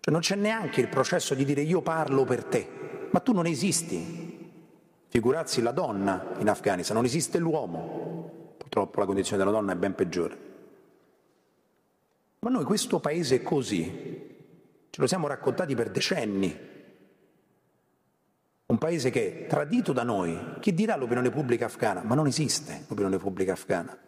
Cioè 0.00 0.12
non 0.12 0.20
c'è 0.20 0.34
neanche 0.34 0.82
il 0.82 0.88
processo 0.88 1.34
di 1.34 1.46
dire 1.46 1.62
io 1.62 1.80
parlo 1.80 2.24
per 2.24 2.44
te, 2.44 2.68
ma 3.10 3.20
tu 3.20 3.32
non 3.32 3.46
esisti. 3.46 4.28
Figurarsi 5.08 5.62
la 5.62 5.72
donna 5.72 6.34
in 6.40 6.48
Afghanistan, 6.50 6.94
non 6.94 7.06
esiste 7.06 7.38
l'uomo. 7.38 8.09
Purtroppo 8.70 9.00
la 9.00 9.06
condizione 9.06 9.38
della 9.38 9.50
donna 9.50 9.72
è 9.72 9.76
ben 9.76 9.96
peggiore. 9.96 10.38
Ma 12.38 12.50
noi 12.50 12.62
questo 12.62 13.00
paese 13.00 13.42
così 13.42 14.36
ce 14.88 15.00
lo 15.00 15.08
siamo 15.08 15.26
raccontati 15.26 15.74
per 15.74 15.90
decenni. 15.90 16.68
Un 18.66 18.78
paese 18.78 19.10
che 19.10 19.40
è 19.40 19.46
tradito 19.48 19.92
da 19.92 20.04
noi, 20.04 20.54
chi 20.60 20.72
dirà 20.72 20.94
l'opinione 20.94 21.30
pubblica 21.30 21.64
afghana? 21.64 22.04
Ma 22.04 22.14
non 22.14 22.28
esiste 22.28 22.84
l'opinione 22.86 23.18
pubblica 23.18 23.54
afghana, 23.54 23.98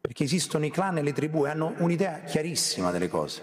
perché 0.00 0.24
esistono 0.24 0.64
i 0.64 0.70
clan 0.70 0.96
e 0.96 1.02
le 1.02 1.12
tribù 1.12 1.44
e 1.44 1.50
hanno 1.50 1.74
un'idea 1.76 2.20
chiarissima 2.20 2.90
delle 2.90 3.08
cose, 3.08 3.42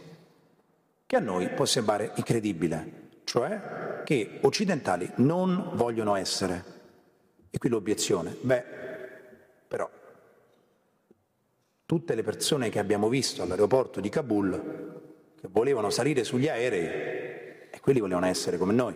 che 1.05 1.17
a 1.17 1.19
noi 1.19 1.49
può 1.49 1.65
sembrare 1.65 2.13
incredibile, 2.15 3.09
cioè 3.25 4.01
che 4.03 4.39
occidentali 4.41 5.07
non 5.17 5.69
vogliono 5.73 6.15
essere. 6.15 6.73
E 7.51 7.59
qui 7.59 7.69
l'obiezione, 7.69 8.35
beh, 8.41 8.63
però 9.67 9.87
tutte 11.85 12.15
le 12.15 12.23
persone 12.23 12.69
che 12.69 12.79
abbiamo 12.79 13.09
visto 13.09 13.43
all'aeroporto 13.43 13.99
di 13.99 14.09
Kabul, 14.09 15.01
che 15.39 15.47
volevano 15.51 15.89
salire 15.89 16.23
sugli 16.23 16.47
aerei 16.47 17.69
e 17.69 17.79
quelli 17.79 17.99
volevano 17.99 18.25
essere 18.25 18.57
come 18.57 18.73
noi 18.73 18.95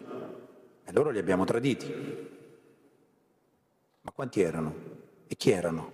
e 0.83 0.91
loro 0.91 1.11
li 1.11 1.19
abbiamo 1.19 1.45
traditi. 1.45 1.87
Ma 4.01 4.11
quanti 4.11 4.41
erano? 4.41 4.73
E 5.27 5.35
chi 5.35 5.51
erano? 5.51 5.91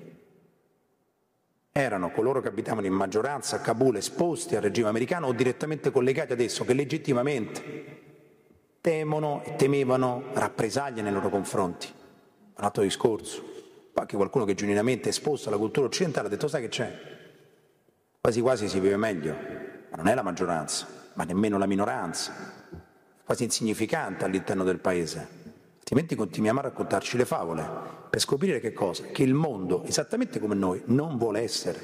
Erano 1.71 2.11
coloro 2.11 2.39
che 2.39 2.47
abitavano 2.47 2.87
in 2.87 2.93
maggioranza 2.93 3.57
a 3.57 3.59
Kabul 3.59 3.97
esposti 3.97 4.55
al 4.55 4.61
regime 4.61 4.87
americano 4.87 5.27
o 5.27 5.33
direttamente 5.33 5.91
collegati 5.91 6.31
ad 6.31 6.39
esso, 6.39 6.63
che 6.63 6.73
legittimamente 6.73 8.03
temono 8.79 9.43
e 9.43 9.55
temevano 9.57 10.23
rappresaglie 10.31 11.01
nei 11.01 11.11
loro 11.11 11.27
confronti. 11.27 11.91
Un 12.55 12.63
altro 12.63 12.83
discorso. 12.83 13.54
Anche 13.97 14.17
qualcuno 14.17 14.45
che 14.45 14.53
genuinamente 14.53 15.05
è 15.05 15.09
esposto 15.09 15.47
alla 15.47 15.57
cultura 15.57 15.87
occidentale 15.87 16.27
ha 16.27 16.29
detto 16.29 16.47
sai 16.47 16.61
che 16.61 16.67
c'è? 16.67 16.99
Quasi 18.21 18.41
quasi 18.41 18.67
si 18.67 18.79
vive 18.79 18.97
meglio, 18.97 19.33
ma 19.89 19.97
non 19.97 20.07
è 20.07 20.13
la 20.13 20.21
maggioranza, 20.21 20.87
ma 21.13 21.23
nemmeno 21.23 21.57
la 21.57 21.65
minoranza, 21.65 22.33
quasi 23.23 23.45
insignificante 23.45 24.25
all'interno 24.25 24.63
del 24.63 24.79
paese. 24.79 25.43
Altrimenti 25.77 26.15
continuiamo 26.15 26.59
a 26.59 26.63
raccontarci 26.63 27.17
le 27.17 27.25
favole 27.25 27.67
per 28.09 28.19
scoprire 28.19 28.59
che 28.59 28.73
cosa? 28.73 29.05
Che 29.05 29.23
il 29.23 29.33
mondo, 29.33 29.83
esattamente 29.83 30.39
come 30.39 30.55
noi, 30.55 30.81
non 30.85 31.17
vuole 31.17 31.41
essere. 31.41 31.79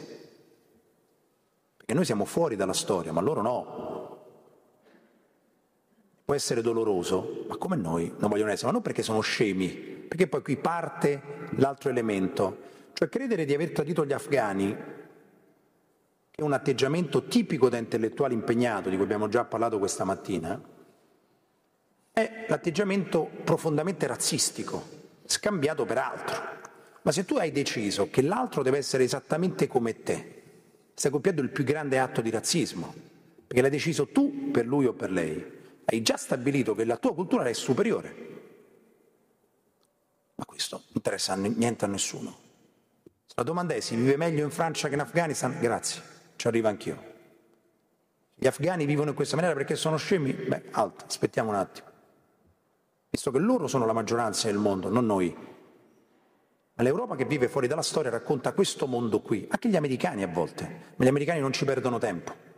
Perché 1.78 1.94
noi 1.94 2.06
siamo 2.06 2.26
fuori 2.26 2.56
dalla 2.56 2.74
storia, 2.74 3.12
ma 3.12 3.22
loro 3.22 3.42
no 3.42 3.90
può 6.24 6.36
essere 6.36 6.62
doloroso, 6.62 7.46
ma 7.48 7.58
come 7.58 7.76
noi 7.76 8.14
non 8.18 8.30
vogliono 8.30 8.52
essere, 8.52 8.68
ma 8.68 8.74
non 8.74 8.82
perché 8.82 9.04
sono 9.04 9.20
scemi, 9.20 10.01
perché 10.12 10.28
poi 10.28 10.42
qui 10.42 10.58
parte 10.58 11.22
l'altro 11.52 11.90
elemento, 11.90 12.58
cioè 12.92 13.08
credere 13.08 13.46
di 13.46 13.54
aver 13.54 13.72
tradito 13.72 14.06
gli 14.06 14.12
afghani, 14.12 14.76
che 16.30 16.42
è 16.42 16.44
un 16.44 16.52
atteggiamento 16.52 17.28
tipico 17.28 17.70
da 17.70 17.78
intellettuale 17.78 18.34
impegnato, 18.34 18.90
di 18.90 18.96
cui 18.96 19.06
abbiamo 19.06 19.30
già 19.30 19.46
parlato 19.46 19.80
questa 19.80 20.04
mattina, 20.04 20.62
è 22.12 22.46
l'atteggiamento 22.50 23.24
profondamente 23.46 24.06
razzistico, 24.06 24.84
scambiato 25.24 25.86
per 25.86 25.98
altro. 26.00 26.36
Ma 27.04 27.12
se 27.14 27.24
tu 27.24 27.38
hai 27.38 27.54
deciso 27.54 28.10
che 28.10 28.22
l'altro 28.22 28.64
deve 28.64 28.80
essere 28.80 29.06
esattamente 29.06 29.68
come 29.68 30.04
te, 30.04 30.42
stai 30.94 31.10
compiendo 31.10 31.42
il 31.42 31.52
più 31.52 31.64
grande 31.64 32.00
atto 32.00 32.20
di 32.20 32.30
razzismo, 32.30 32.94
perché 33.48 33.62
l'hai 33.62 33.72
deciso 33.72 34.10
tu 34.10 34.52
per 34.52 34.66
lui 34.66 34.88
o 34.88 34.92
per 34.92 35.10
lei 35.10 35.60
hai 35.86 36.02
già 36.02 36.18
stabilito 36.18 36.76
che 36.76 36.84
la 36.84 36.98
tua 36.98 37.14
cultura 37.14 37.46
è 37.46 37.54
superiore. 37.54 38.32
Ma 40.42 40.46
questo 40.48 40.78
non 40.78 40.94
interessa 40.96 41.36
niente 41.36 41.86
a 41.86 41.88
nessuno. 41.88 42.36
La 43.36 43.44
domanda 43.44 43.76
è 43.76 43.80
si 43.80 43.96
vive 43.96 44.18
meglio 44.18 44.44
in 44.44 44.50
Francia 44.50 44.88
che 44.88 44.96
in 44.96 45.00
Afghanistan? 45.00 45.56
Grazie, 45.60 46.02
ci 46.36 46.48
arrivo 46.48 46.68
anch'io. 46.68 47.10
Gli 48.34 48.48
afghani 48.48 48.86
vivono 48.86 49.10
in 49.10 49.16
questa 49.16 49.36
maniera 49.36 49.56
perché 49.56 49.76
sono 49.76 49.98
scemi? 49.98 50.34
Beh, 50.34 50.64
alto, 50.72 51.06
aspettiamo 51.06 51.50
un 51.50 51.58
attimo. 51.58 51.90
Visto 53.08 53.30
che 53.30 53.38
loro 53.38 53.68
sono 53.68 53.86
la 53.86 53.94
maggioranza 53.94 54.48
del 54.48 54.58
mondo, 54.58 54.90
non 54.90 55.06
noi. 55.06 55.32
Ma 56.74 56.82
l'Europa 56.82 57.16
che 57.16 57.26
vive 57.26 57.48
fuori 57.48 57.68
dalla 57.68 57.84
storia 57.84 58.10
racconta 58.10 58.54
questo 58.54 58.88
mondo 58.88 59.22
qui, 59.22 59.46
anche 59.48 59.70
gli 59.70 59.76
americani 59.76 60.24
a 60.24 60.28
volte, 60.28 60.94
ma 60.96 61.06
gli 61.06 61.10
americani 61.10 61.40
non 61.40 61.54
ci 61.54 61.66
perdono 61.66 62.00
tempo 62.00 62.50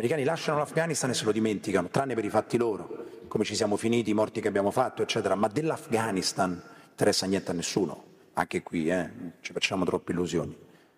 americani 0.00 0.24
lasciano 0.24 0.58
l'Afghanistan 0.58 1.10
e 1.10 1.14
se 1.14 1.24
lo 1.24 1.32
dimenticano, 1.32 1.88
tranne 1.88 2.14
per 2.14 2.24
i 2.24 2.30
fatti 2.30 2.56
loro, 2.56 2.99
come 3.30 3.44
ci 3.44 3.54
siamo 3.54 3.76
finiti, 3.76 4.10
i 4.10 4.14
morti 4.14 4.40
che 4.40 4.48
abbiamo 4.48 4.72
fatto, 4.72 5.02
eccetera, 5.02 5.36
ma 5.36 5.46
dell'Afghanistan 5.46 6.50
non 6.50 6.62
interessa 6.90 7.26
niente 7.26 7.52
a 7.52 7.54
nessuno, 7.54 8.04
anche 8.32 8.60
qui, 8.64 8.90
eh, 8.90 9.08
ci 9.40 9.52
facciamo 9.52 9.84
troppe 9.84 10.10
illusioni. 10.10 10.56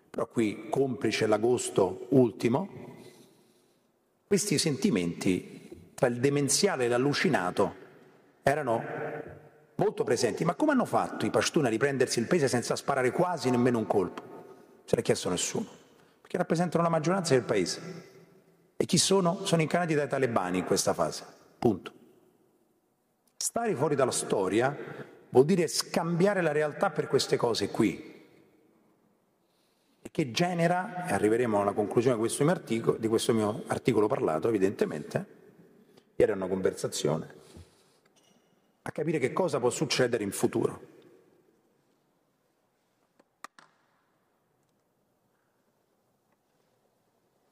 Però 0.09 0.25
qui, 0.25 0.65
complice 0.67 1.27
l'agosto 1.27 2.07
ultimo, 2.09 2.67
questi 4.25 4.57
sentimenti 4.57 5.91
tra 5.93 6.07
il 6.07 6.19
demenziale 6.19 6.85
e 6.85 6.87
l'allucinato 6.87 7.75
erano 8.41 8.83
molto 9.75 10.03
presenti. 10.03 10.43
Ma 10.43 10.55
come 10.55 10.71
hanno 10.71 10.85
fatto 10.85 11.27
i 11.27 11.29
pashtun 11.29 11.65
a 11.65 11.69
riprendersi 11.69 12.17
il 12.17 12.25
paese 12.25 12.47
senza 12.47 12.75
sparare 12.75 13.11
quasi 13.11 13.51
nemmeno 13.51 13.77
un 13.77 13.85
colpo? 13.85 14.23
Se 14.85 14.95
l'ha 14.95 15.03
chiesto 15.03 15.29
nessuno, 15.29 15.67
perché 16.19 16.37
rappresentano 16.37 16.81
la 16.81 16.89
maggioranza 16.89 17.35
del 17.35 17.43
paese. 17.43 18.11
E 18.75 18.85
chi 18.85 18.97
sono? 18.97 19.45
Sono 19.45 19.61
incarnati 19.61 19.93
dai 19.93 20.09
talebani 20.09 20.57
in 20.57 20.65
questa 20.65 20.95
fase. 20.95 21.23
Punto. 21.59 22.01
Stare 23.43 23.75
fuori 23.75 23.95
dalla 23.95 24.09
storia 24.09 24.73
vuol 25.27 25.43
dire 25.43 25.67
scambiare 25.67 26.39
la 26.39 26.53
realtà 26.53 26.91
per 26.91 27.09
queste 27.09 27.35
cose 27.35 27.67
qui, 27.67 28.25
che 30.09 30.31
genera, 30.31 31.05
e 31.07 31.11
arriveremo 31.11 31.59
alla 31.59 31.73
conclusione 31.73 32.15
di 32.15 32.21
questo, 32.21 32.45
mio 32.45 32.53
articolo, 32.53 32.97
di 32.97 33.07
questo 33.09 33.33
mio 33.33 33.63
articolo 33.67 34.07
parlato, 34.07 34.47
evidentemente, 34.47 35.17
ieri 36.15 36.31
era 36.31 36.35
una 36.35 36.47
conversazione, 36.47 37.35
a 38.83 38.91
capire 38.91 39.19
che 39.19 39.33
cosa 39.33 39.59
può 39.59 39.69
succedere 39.69 40.23
in 40.23 40.31
futuro. 40.31 40.81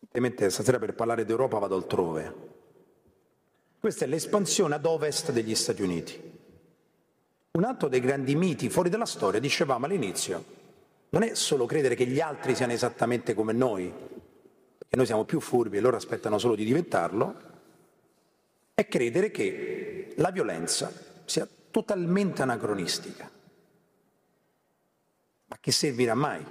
Ovviamente 0.08 0.50
stasera 0.52 0.80
per 0.80 0.94
parlare 0.94 1.26
d'Europa 1.26 1.60
vado 1.60 1.76
altrove. 1.76 2.60
Questa 3.82 4.06
è 4.06 4.08
l'espansione 4.08 4.76
ad 4.76 4.86
ovest 4.86 5.32
degli 5.32 5.56
Stati 5.56 5.82
Uniti. 5.82 6.14
Un 7.54 7.64
altro 7.64 7.88
dei 7.88 8.00
grandi 8.00 8.36
miti 8.36 8.70
fuori 8.70 8.90
dalla 8.90 9.08
storia, 9.08 9.40
dicevamo 9.40 9.88
all'inizio, 9.88 10.46
non 11.10 11.24
è 11.24 11.34
solo 11.34 11.66
credere 11.66 11.96
che 11.96 12.06
gli 12.06 12.20
altri 12.20 12.54
siano 12.54 12.74
esattamente 12.74 13.34
come 13.34 13.54
noi, 13.54 13.92
perché 14.78 14.96
noi 14.96 15.08
siamo 15.08 15.26
più 15.26 15.40
furbi 15.40 15.78
e 15.78 15.80
loro 15.80 15.96
aspettano 15.96 16.38
solo 16.38 16.54
di 16.54 16.64
diventarlo, 16.64 17.42
è 18.76 18.88
credere 18.88 19.32
che 19.32 20.14
la 20.18 20.30
violenza 20.30 20.94
sia 21.26 21.48
totalmente 21.72 22.44
anacronistica. 22.44 23.32
Ma 25.48 25.58
che 25.60 25.72
servirà 25.72 26.14
mai? 26.14 26.46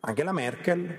Anche 0.00 0.22
la 0.22 0.32
Merkel 0.32 0.98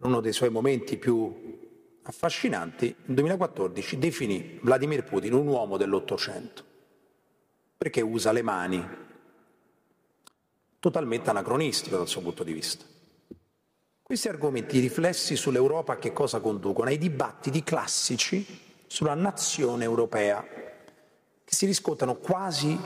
uno 0.00 0.20
dei 0.20 0.34
suoi 0.34 0.50
momenti 0.50 0.98
più 0.98 1.62
affascinanti, 2.04 2.94
nel 3.04 3.16
2014 3.16 3.98
definì 3.98 4.58
Vladimir 4.62 5.04
Putin 5.04 5.32
un 5.32 5.46
uomo 5.46 5.76
dell'Ottocento, 5.76 6.64
perché 7.76 8.00
usa 8.00 8.32
le 8.32 8.42
mani, 8.42 8.88
totalmente 10.78 11.30
anacronistico 11.30 11.96
dal 11.96 12.08
suo 12.08 12.20
punto 12.20 12.44
di 12.44 12.52
vista. 12.52 12.84
Questi 14.02 14.28
argomenti 14.28 14.80
riflessi 14.80 15.34
sull'Europa 15.34 15.94
a 15.94 15.98
che 15.98 16.12
cosa 16.12 16.40
conducono? 16.40 16.90
Ai 16.90 16.98
dibattiti 16.98 17.62
classici 17.62 18.46
sulla 18.86 19.14
nazione 19.14 19.84
europea, 19.84 20.46
che 21.44 21.54
si 21.54 21.66
riscontrano 21.66 22.16
quasi 22.16 22.78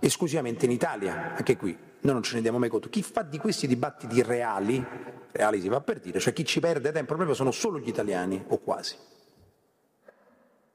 esclusivamente 0.00 0.64
in 0.64 0.70
Italia, 0.70 1.34
anche 1.36 1.56
qui 1.56 1.76
noi 2.00 2.14
non 2.14 2.22
ce 2.22 2.36
ne 2.36 2.42
diamo 2.42 2.58
mai 2.58 2.68
conto. 2.68 2.88
Chi 2.88 3.02
fa 3.02 3.22
di 3.22 3.38
questi 3.38 3.66
dibattiti 3.66 4.22
reali, 4.22 4.84
reali 5.32 5.60
si 5.60 5.68
va 5.68 5.80
per 5.80 6.00
dire, 6.00 6.20
cioè 6.20 6.32
chi 6.32 6.44
ci 6.44 6.60
perde 6.60 6.92
tempo 6.92 7.14
proprio 7.14 7.34
sono 7.34 7.50
solo 7.50 7.78
gli 7.78 7.88
italiani, 7.88 8.42
o 8.48 8.58
quasi. 8.58 8.96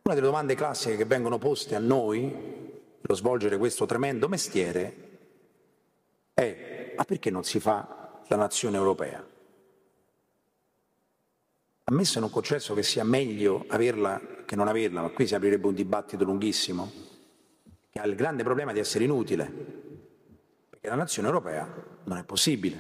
Una 0.03 0.13
delle 0.13 0.25
domande 0.25 0.55
classiche 0.55 0.97
che 0.97 1.05
vengono 1.05 1.37
poste 1.37 1.75
a 1.75 1.79
noi, 1.79 2.79
per 3.01 3.15
svolgere 3.15 3.57
questo 3.57 3.85
tremendo 3.85 4.27
mestiere, 4.27 5.09
è 6.33 6.71
ma 7.01 7.05
perché 7.05 7.31
non 7.31 7.43
si 7.43 7.59
fa 7.59 8.21
la 8.27 8.35
nazione 8.35 8.77
europea? 8.77 9.25
Ammesso 11.85 12.17
e 12.17 12.21
non 12.21 12.29
concesso 12.29 12.75
che 12.75 12.83
sia 12.83 13.03
meglio 13.03 13.65
averla 13.69 14.21
che 14.45 14.55
non 14.55 14.67
averla, 14.67 15.01
ma 15.01 15.09
qui 15.09 15.25
si 15.25 15.33
aprirebbe 15.33 15.65
un 15.65 15.73
dibattito 15.73 16.23
lunghissimo, 16.23 16.91
che 17.91 17.99
ha 17.99 18.05
il 18.05 18.15
grande 18.15 18.43
problema 18.43 18.71
di 18.71 18.79
essere 18.79 19.03
inutile, 19.03 19.45
perché 20.69 20.87
la 20.87 20.95
nazione 20.95 21.27
europea 21.27 21.67
non 22.05 22.17
è 22.17 22.23
possibile. 22.23 22.77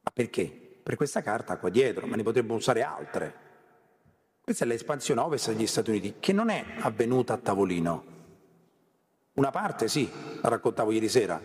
Ma 0.00 0.10
perché? 0.12 0.44
Per 0.82 0.94
questa 0.94 1.22
carta 1.22 1.56
qua 1.56 1.68
dietro, 1.68 2.06
ma 2.06 2.14
ne 2.14 2.22
potremmo 2.22 2.54
usare 2.54 2.82
altre. 2.82 3.34
Questa 4.40 4.64
è 4.64 4.68
l'espansione 4.68 5.20
ovest 5.20 5.48
degli 5.48 5.66
Stati 5.66 5.90
Uniti, 5.90 6.14
che 6.20 6.32
non 6.32 6.50
è 6.50 6.64
avvenuta 6.78 7.32
a 7.32 7.38
tavolino. 7.38 8.04
Una 9.32 9.50
parte 9.50 9.88
sì, 9.88 10.08
la 10.40 10.48
raccontavo 10.48 10.92
ieri 10.92 11.08
sera, 11.08 11.42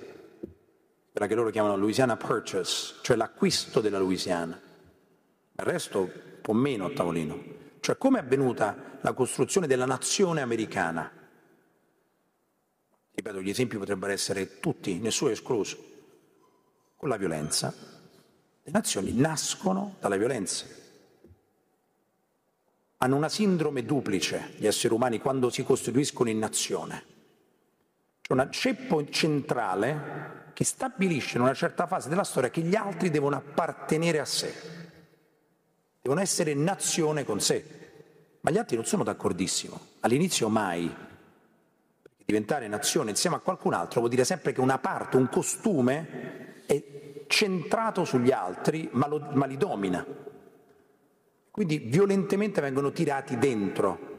quella 1.11 1.27
che 1.27 1.33
loro 1.33 1.49
chiamano 1.49 1.75
Louisiana 1.75 2.15
Purchase, 2.15 2.97
cioè 3.01 3.17
l'acquisto 3.17 3.81
della 3.81 3.97
Louisiana. 3.97 4.53
Il 4.53 5.65
resto 5.65 6.01
un 6.01 6.11
po' 6.41 6.53
meno 6.53 6.85
a 6.85 6.91
tavolino. 6.91 7.43
Cioè 7.79 7.97
come 7.97 8.19
è 8.19 8.21
avvenuta 8.21 8.99
la 9.01 9.13
costruzione 9.13 9.65
della 9.65 9.87
nazione 9.87 10.41
americana? 10.41 11.20
Ripeto, 13.21 13.41
gli 13.41 13.49
esempi 13.49 13.77
potrebbero 13.77 14.11
essere 14.11 14.59
tutti, 14.59 14.99
nessuno 14.99 15.29
escluso, 15.29 15.77
con 16.97 17.07
la 17.07 17.17
violenza. 17.17 17.73
Le 18.63 18.71
nazioni 18.71 19.13
nascono 19.13 19.95
dalla 19.99 20.17
violenza. 20.17 20.65
Hanno 22.97 23.15
una 23.15 23.29
sindrome 23.29 23.83
duplice 23.83 24.53
gli 24.57 24.67
esseri 24.67 24.93
umani 24.93 25.19
quando 25.19 25.49
si 25.49 25.63
costituiscono 25.63 26.29
in 26.29 26.39
nazione. 26.39 27.03
C'è 28.21 28.33
un 28.33 28.47
ceppo 28.51 29.07
centrale 29.09 30.49
che 30.53 30.63
stabilisce 30.63 31.37
in 31.37 31.43
una 31.43 31.53
certa 31.53 31.87
fase 31.87 32.09
della 32.09 32.23
storia 32.23 32.49
che 32.49 32.61
gli 32.61 32.75
altri 32.75 33.09
devono 33.09 33.35
appartenere 33.35 34.19
a 34.19 34.25
sé. 34.25 34.53
devono 36.01 36.21
essere 36.21 36.53
nazione 36.53 37.23
con 37.23 37.39
sé. 37.39 37.79
Ma 38.41 38.49
gli 38.49 38.57
altri 38.57 38.75
non 38.75 38.85
sono 38.85 39.03
d'accordissimo. 39.03 39.79
All'inizio 39.99 40.49
mai. 40.49 41.09
Diventare 42.25 42.67
nazione 42.67 43.09
insieme 43.09 43.35
a 43.35 43.39
qualcun 43.39 43.73
altro 43.73 43.99
vuol 43.99 44.11
dire 44.11 44.23
sempre 44.23 44.53
che 44.53 44.61
una 44.61 44.77
parte, 44.77 45.17
un 45.17 45.29
costume 45.29 46.63
è 46.65 47.25
centrato 47.27 48.05
sugli 48.05 48.31
altri, 48.31 48.89
ma, 48.93 49.07
lo, 49.07 49.19
ma 49.33 49.45
li 49.45 49.57
domina. 49.57 50.05
Quindi 51.49 51.79
violentemente 51.79 52.61
vengono 52.61 52.91
tirati 52.91 53.37
dentro. 53.37 54.09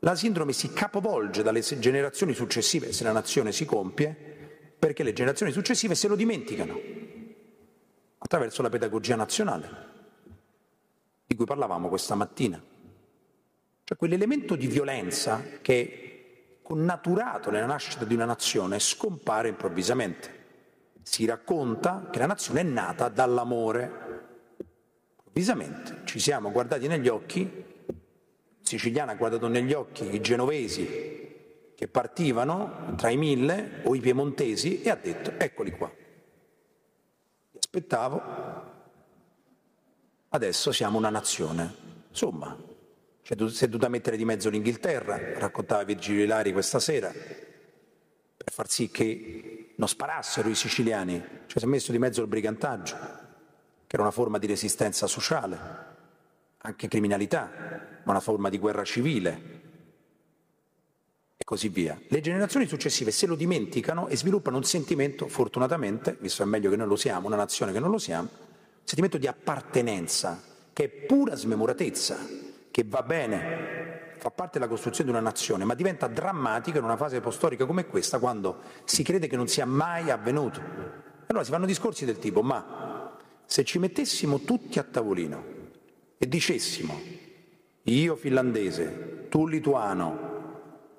La 0.00 0.14
sindrome 0.14 0.52
si 0.52 0.72
capovolge 0.72 1.42
dalle 1.42 1.60
generazioni 1.60 2.32
successive, 2.32 2.92
se 2.92 3.04
la 3.04 3.12
nazione 3.12 3.52
si 3.52 3.64
compie, 3.64 4.16
perché 4.78 5.02
le 5.02 5.12
generazioni 5.12 5.52
successive 5.52 5.94
se 5.94 6.08
lo 6.08 6.16
dimenticano 6.16 6.80
attraverso 8.18 8.62
la 8.62 8.68
pedagogia 8.68 9.16
nazionale 9.16 9.88
di 11.26 11.36
cui 11.36 11.44
parlavamo 11.44 11.88
questa 11.88 12.14
mattina. 12.14 12.60
Cioè 13.84 13.96
quell'elemento 13.96 14.56
di 14.56 14.66
violenza 14.66 15.42
che 15.62 16.19
connaturato 16.70 17.50
nella 17.50 17.66
nascita 17.66 18.04
di 18.04 18.14
una 18.14 18.26
nazione 18.26 18.78
scompare 18.78 19.48
improvvisamente. 19.48 20.38
Si 21.02 21.24
racconta 21.24 22.06
che 22.12 22.20
la 22.20 22.26
nazione 22.26 22.60
è 22.60 22.62
nata 22.62 23.08
dall'amore. 23.08 24.58
Improvvisamente 25.16 26.02
ci 26.04 26.20
siamo 26.20 26.52
guardati 26.52 26.86
negli 26.86 27.08
occhi, 27.08 27.64
siciliano 28.62 29.10
ha 29.10 29.16
guardato 29.16 29.48
negli 29.48 29.72
occhi 29.72 30.14
i 30.14 30.20
genovesi 30.20 31.74
che 31.74 31.88
partivano 31.88 32.94
tra 32.96 33.10
i 33.10 33.16
mille 33.16 33.80
o 33.82 33.96
i 33.96 34.00
piemontesi 34.00 34.82
e 34.82 34.90
ha 34.90 34.94
detto 34.94 35.32
eccoli 35.38 35.72
qua. 35.72 35.90
Mi 37.50 37.58
aspettavo 37.58 38.68
Adesso 40.32 40.70
siamo 40.70 40.96
una 40.96 41.10
nazione. 41.10 41.74
Insomma, 42.10 42.56
si 43.48 43.64
è 43.64 43.68
dovuta 43.68 43.88
mettere 43.88 44.16
di 44.16 44.24
mezzo 44.24 44.50
l'Inghilterra, 44.50 45.38
raccontava 45.38 45.84
Virgilio 45.84 46.24
Ilari 46.24 46.52
questa 46.52 46.80
sera, 46.80 47.10
per 47.10 48.52
far 48.52 48.68
sì 48.68 48.90
che 48.90 49.72
non 49.76 49.88
sparassero 49.88 50.48
i 50.48 50.54
siciliani. 50.54 51.22
Cioè 51.46 51.58
si 51.58 51.64
è 51.64 51.68
messo 51.68 51.92
di 51.92 51.98
mezzo 51.98 52.22
il 52.22 52.26
brigantaggio, 52.26 52.96
che 53.86 53.94
era 53.94 54.02
una 54.02 54.10
forma 54.10 54.38
di 54.38 54.46
resistenza 54.46 55.06
sociale, 55.06 55.58
anche 56.58 56.88
criminalità, 56.88 57.50
ma 58.02 58.10
una 58.10 58.20
forma 58.20 58.48
di 58.48 58.58
guerra 58.58 58.84
civile, 58.84 59.58
e 61.36 61.44
così 61.44 61.68
via. 61.68 61.98
Le 62.08 62.20
generazioni 62.20 62.66
successive 62.66 63.10
se 63.10 63.26
lo 63.26 63.34
dimenticano 63.34 64.08
e 64.08 64.16
sviluppano 64.16 64.56
un 64.56 64.64
sentimento, 64.64 65.28
fortunatamente, 65.28 66.16
visto 66.20 66.42
è 66.42 66.46
meglio 66.46 66.68
che 66.68 66.76
noi 66.76 66.88
lo 66.88 66.96
siamo, 66.96 67.28
una 67.28 67.36
nazione 67.36 67.72
che 67.72 67.78
non 67.78 67.90
lo 67.90 67.98
siamo, 67.98 68.28
sentimento 68.84 69.18
di 69.18 69.26
appartenenza, 69.26 70.42
che 70.72 70.84
è 70.84 70.88
pura 70.88 71.36
smemoratezza, 71.36 72.48
che 72.80 72.86
va 72.88 73.02
bene, 73.02 74.14
fa 74.16 74.30
parte 74.30 74.58
della 74.58 74.70
costruzione 74.70 75.10
di 75.10 75.16
una 75.16 75.24
nazione, 75.24 75.64
ma 75.64 75.74
diventa 75.74 76.06
drammatico 76.06 76.78
in 76.78 76.84
una 76.84 76.96
fase 76.96 77.20
postorica 77.20 77.66
come 77.66 77.86
questa, 77.86 78.18
quando 78.18 78.60
si 78.84 79.02
crede 79.02 79.26
che 79.26 79.36
non 79.36 79.48
sia 79.48 79.66
mai 79.66 80.10
avvenuto. 80.10 80.60
Allora 81.26 81.44
si 81.44 81.50
fanno 81.50 81.66
discorsi 81.66 82.06
del 82.06 82.18
tipo, 82.18 82.42
ma 82.42 83.18
se 83.44 83.64
ci 83.64 83.78
mettessimo 83.78 84.40
tutti 84.40 84.78
a 84.78 84.82
tavolino 84.82 85.44
e 86.16 86.26
dicessimo, 86.26 86.98
io 87.82 88.16
finlandese, 88.16 89.26
tu 89.28 89.46
lituano, 89.46 90.28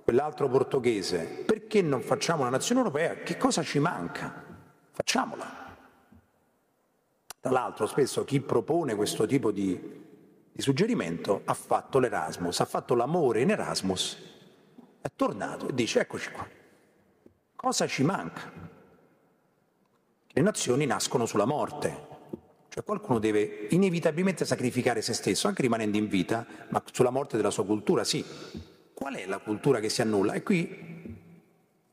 quell'altro 0.04 0.50
portoghese, 0.50 1.44
perché 1.46 1.82
non 1.82 2.02
facciamo 2.02 2.42
una 2.42 2.52
nazione 2.52 2.82
europea? 2.82 3.16
Che 3.16 3.38
cosa 3.38 3.64
ci 3.64 3.80
manca? 3.80 4.44
Facciamola. 4.92 5.60
Tra 7.40 7.52
l'altro 7.52 7.88
spesso 7.88 8.24
chi 8.24 8.40
propone 8.40 8.94
questo 8.94 9.26
tipo 9.26 9.52
di, 9.52 10.10
di 10.62 10.68
suggerimento 10.68 11.42
ha 11.46 11.56
fatto 11.56 11.98
l'Erasmus, 11.98 12.60
ha 12.60 12.66
fatto 12.66 12.94
l'amore 12.94 13.42
in 13.42 13.50
Erasmus, 13.50 14.18
è 15.02 15.10
tornato 15.16 15.68
e 15.68 15.74
dice 15.74 16.02
eccoci 16.02 16.32
qua, 16.32 16.48
cosa 17.56 17.88
ci 17.88 18.04
manca? 18.04 18.70
Le 20.34 20.42
nazioni 20.42 20.86
nascono 20.86 21.26
sulla 21.26 21.46
morte, 21.46 22.08
cioè 22.70 22.84
qualcuno 22.84 23.18
deve 23.18 23.68
inevitabilmente 23.72 24.46
sacrificare 24.46 25.02
se 25.02 25.14
stesso, 25.14 25.48
anche 25.48 25.64
rimanendo 25.64 25.98
in 25.98 26.08
vita, 26.08 26.46
ma 26.70 26.82
sulla 26.92 27.10
morte 27.10 27.36
della 27.36 27.50
sua 27.50 27.66
cultura 27.66 28.04
sì. 28.04 28.24
Qual 28.94 29.16
è 29.16 29.26
la 29.26 29.40
cultura 29.40 29.80
che 29.80 29.90
si 29.90 30.04
annulla? 30.04 30.34
E 30.34 30.44
qui 30.44 31.18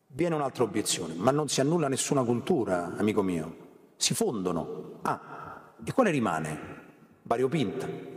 viene 0.09 0.35
un'altra 0.35 0.65
obiezione, 0.65 1.15
ma 1.15 1.31
non 1.31 1.49
si 1.49 1.63
annulla 1.63 1.89
nessuna 1.89 2.23
cultura, 2.23 2.95
amico 2.99 3.23
mio, 3.23 3.57
si 3.97 4.13
fondono. 4.13 4.99
Ah, 5.03 5.73
e 5.83 5.93
quale 5.93 6.11
rimane? 6.11 6.77
Variopinta. 7.23 8.17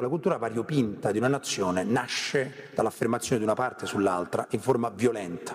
La 0.00 0.08
cultura 0.08 0.38
variopinta 0.38 1.12
di 1.12 1.18
una 1.18 1.28
nazione 1.28 1.84
nasce 1.84 2.70
dall'affermazione 2.74 3.36
di 3.36 3.44
una 3.44 3.52
parte 3.52 3.84
sull'altra 3.84 4.46
in 4.52 4.60
forma 4.60 4.88
violenta. 4.88 5.54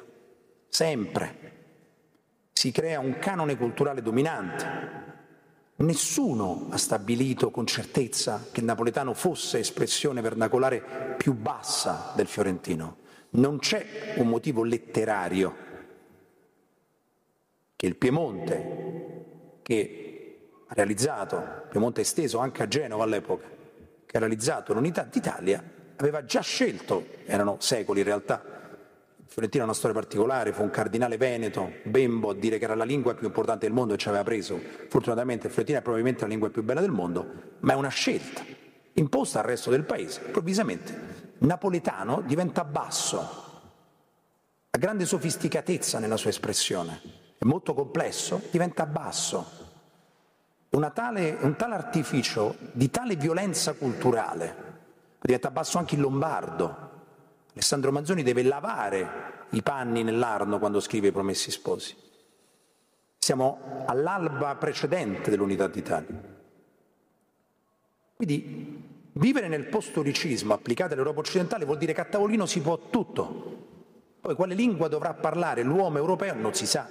Sempre. 0.67 1.53
Si 2.53 2.71
crea 2.71 2.99
un 2.99 3.17
canone 3.17 3.57
culturale 3.57 4.03
dominante. 4.03 4.93
Nessuno 5.77 6.67
ha 6.69 6.77
stabilito 6.77 7.49
con 7.49 7.65
certezza 7.65 8.45
che 8.51 8.59
il 8.59 8.67
napoletano 8.67 9.15
fosse 9.15 9.57
espressione 9.57 10.21
vernacolare 10.21 11.15
più 11.17 11.33
bassa 11.33 12.13
del 12.15 12.27
fiorentino. 12.27 12.97
Non 13.31 13.57
c'è 13.57 14.13
un 14.17 14.27
motivo 14.27 14.63
letterario 14.63 15.55
che 17.75 17.85
il 17.87 17.95
Piemonte, 17.95 19.59
che 19.63 20.49
ha 20.67 20.73
realizzato, 20.75 21.63
Piemonte 21.71 22.01
esteso 22.01 22.37
anche 22.37 22.61
a 22.61 22.67
Genova 22.67 23.03
all'epoca, 23.03 23.54
che 24.15 24.21
ha 24.21 24.27
realizzato 24.27 24.73
l'unità 24.73 25.03
d'Italia, 25.03 25.61
aveva 25.97 26.23
già 26.23 26.39
scelto, 26.39 27.05
erano 27.25 27.57
secoli 27.59 27.99
in 27.99 28.05
realtà, 28.05 28.41
Fiorentino 29.25 29.63
ha 29.63 29.65
una 29.65 29.75
storia 29.75 29.99
particolare, 29.99 30.53
fu 30.53 30.63
un 30.63 30.69
cardinale 30.69 31.17
veneto, 31.17 31.73
Bembo, 31.83 32.29
a 32.29 32.33
dire 32.33 32.57
che 32.57 32.63
era 32.63 32.75
la 32.75 32.85
lingua 32.85 33.13
più 33.13 33.27
importante 33.27 33.65
del 33.65 33.75
mondo 33.75 33.93
e 33.93 33.97
ci 33.97 34.07
aveva 34.07 34.23
preso. 34.23 34.57
Fortunatamente 34.87 35.49
Fiorentina 35.49 35.79
è 35.79 35.81
probabilmente 35.81 36.21
la 36.21 36.27
lingua 36.29 36.49
più 36.49 36.63
bella 36.63 36.79
del 36.79 36.91
mondo, 36.91 37.29
ma 37.59 37.73
è 37.73 37.75
una 37.75 37.89
scelta 37.89 38.41
imposta 38.93 39.39
al 39.39 39.45
resto 39.45 39.69
del 39.69 39.83
paese. 39.83 40.21
Improvvisamente 40.27 41.33
napoletano 41.39 42.21
diventa 42.25 42.63
basso, 42.63 43.19
ha 44.69 44.77
grande 44.77 45.05
sofisticatezza 45.05 45.99
nella 45.99 46.15
sua 46.15 46.29
espressione, 46.29 47.01
è 47.37 47.43
molto 47.43 47.73
complesso, 47.73 48.41
diventa 48.49 48.85
basso 48.85 49.64
tale, 50.93 51.37
un 51.41 51.55
tale 51.55 51.75
artificio 51.75 52.55
di 52.71 52.89
tale 52.89 53.15
violenza 53.15 53.73
culturale, 53.73 54.55
diventa 55.21 55.51
basso 55.51 55.77
anche 55.77 55.95
il 55.95 56.01
lombardo. 56.01 56.83
Alessandro 57.53 57.91
Manzoni 57.91 58.23
deve 58.23 58.43
lavare 58.43 59.47
i 59.51 59.61
panni 59.61 60.03
nell'Arno 60.03 60.59
quando 60.59 60.79
scrive 60.79 61.07
i 61.07 61.11
Promessi 61.11 61.51
Sposi. 61.51 61.95
Siamo 63.17 63.83
all'alba 63.85 64.55
precedente 64.55 65.29
dell'Unità 65.29 65.67
d'Italia. 65.67 66.33
Quindi 68.15 68.83
vivere 69.13 69.47
nel 69.47 69.67
postoricismo 69.67 70.53
applicato 70.53 70.93
all'Europa 70.93 71.19
occidentale 71.19 71.65
vuol 71.65 71.77
dire 71.77 71.93
che 71.93 72.01
a 72.01 72.05
tavolino 72.05 72.45
si 72.45 72.61
può 72.61 72.77
tutto. 72.89 73.63
Poi 74.21 74.35
quale 74.35 74.55
lingua 74.55 74.87
dovrà 74.87 75.13
parlare 75.13 75.63
l'uomo 75.63 75.97
europeo 75.97 76.33
non 76.33 76.53
si 76.53 76.65
sa. 76.65 76.87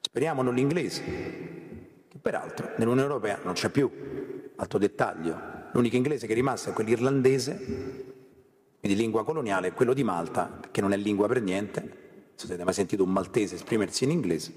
Speriamo 0.00 0.42
non 0.42 0.54
l'inglese, 0.54 1.59
Peraltro 2.20 2.72
nell'Unione 2.76 3.08
Europea 3.08 3.40
non 3.42 3.54
c'è 3.54 3.70
più, 3.70 3.90
altro 4.56 4.78
dettaglio, 4.78 5.38
l'unico 5.72 5.96
inglese 5.96 6.26
che 6.26 6.32
è 6.32 6.34
rimasto 6.36 6.70
è 6.70 6.72
quello 6.72 6.90
irlandese, 6.90 7.56
quindi 8.78 8.98
lingua 8.98 9.24
coloniale, 9.24 9.72
quello 9.72 9.94
di 9.94 10.04
Malta, 10.04 10.60
che 10.70 10.80
non 10.80 10.92
è 10.92 10.96
lingua 10.96 11.28
per 11.28 11.40
niente, 11.40 12.32
se 12.34 12.46
avete 12.46 12.64
mai 12.64 12.74
sentito 12.74 13.04
un 13.04 13.10
maltese 13.10 13.54
esprimersi 13.54 14.04
in 14.04 14.10
inglese, 14.10 14.52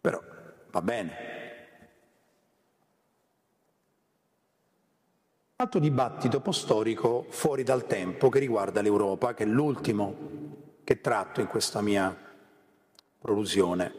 però 0.00 0.20
va 0.70 0.82
bene. 0.82 1.32
Altro 5.56 5.80
dibattito 5.80 6.40
postorico 6.40 7.26
fuori 7.30 7.62
dal 7.62 7.86
tempo 7.86 8.28
che 8.28 8.38
riguarda 8.38 8.80
l'Europa, 8.80 9.34
che 9.34 9.44
è 9.44 9.46
l'ultimo 9.46 10.32
che 10.84 11.00
tratto 11.00 11.40
in 11.40 11.46
questa 11.46 11.80
mia 11.80 12.14
prolusione, 13.18 13.92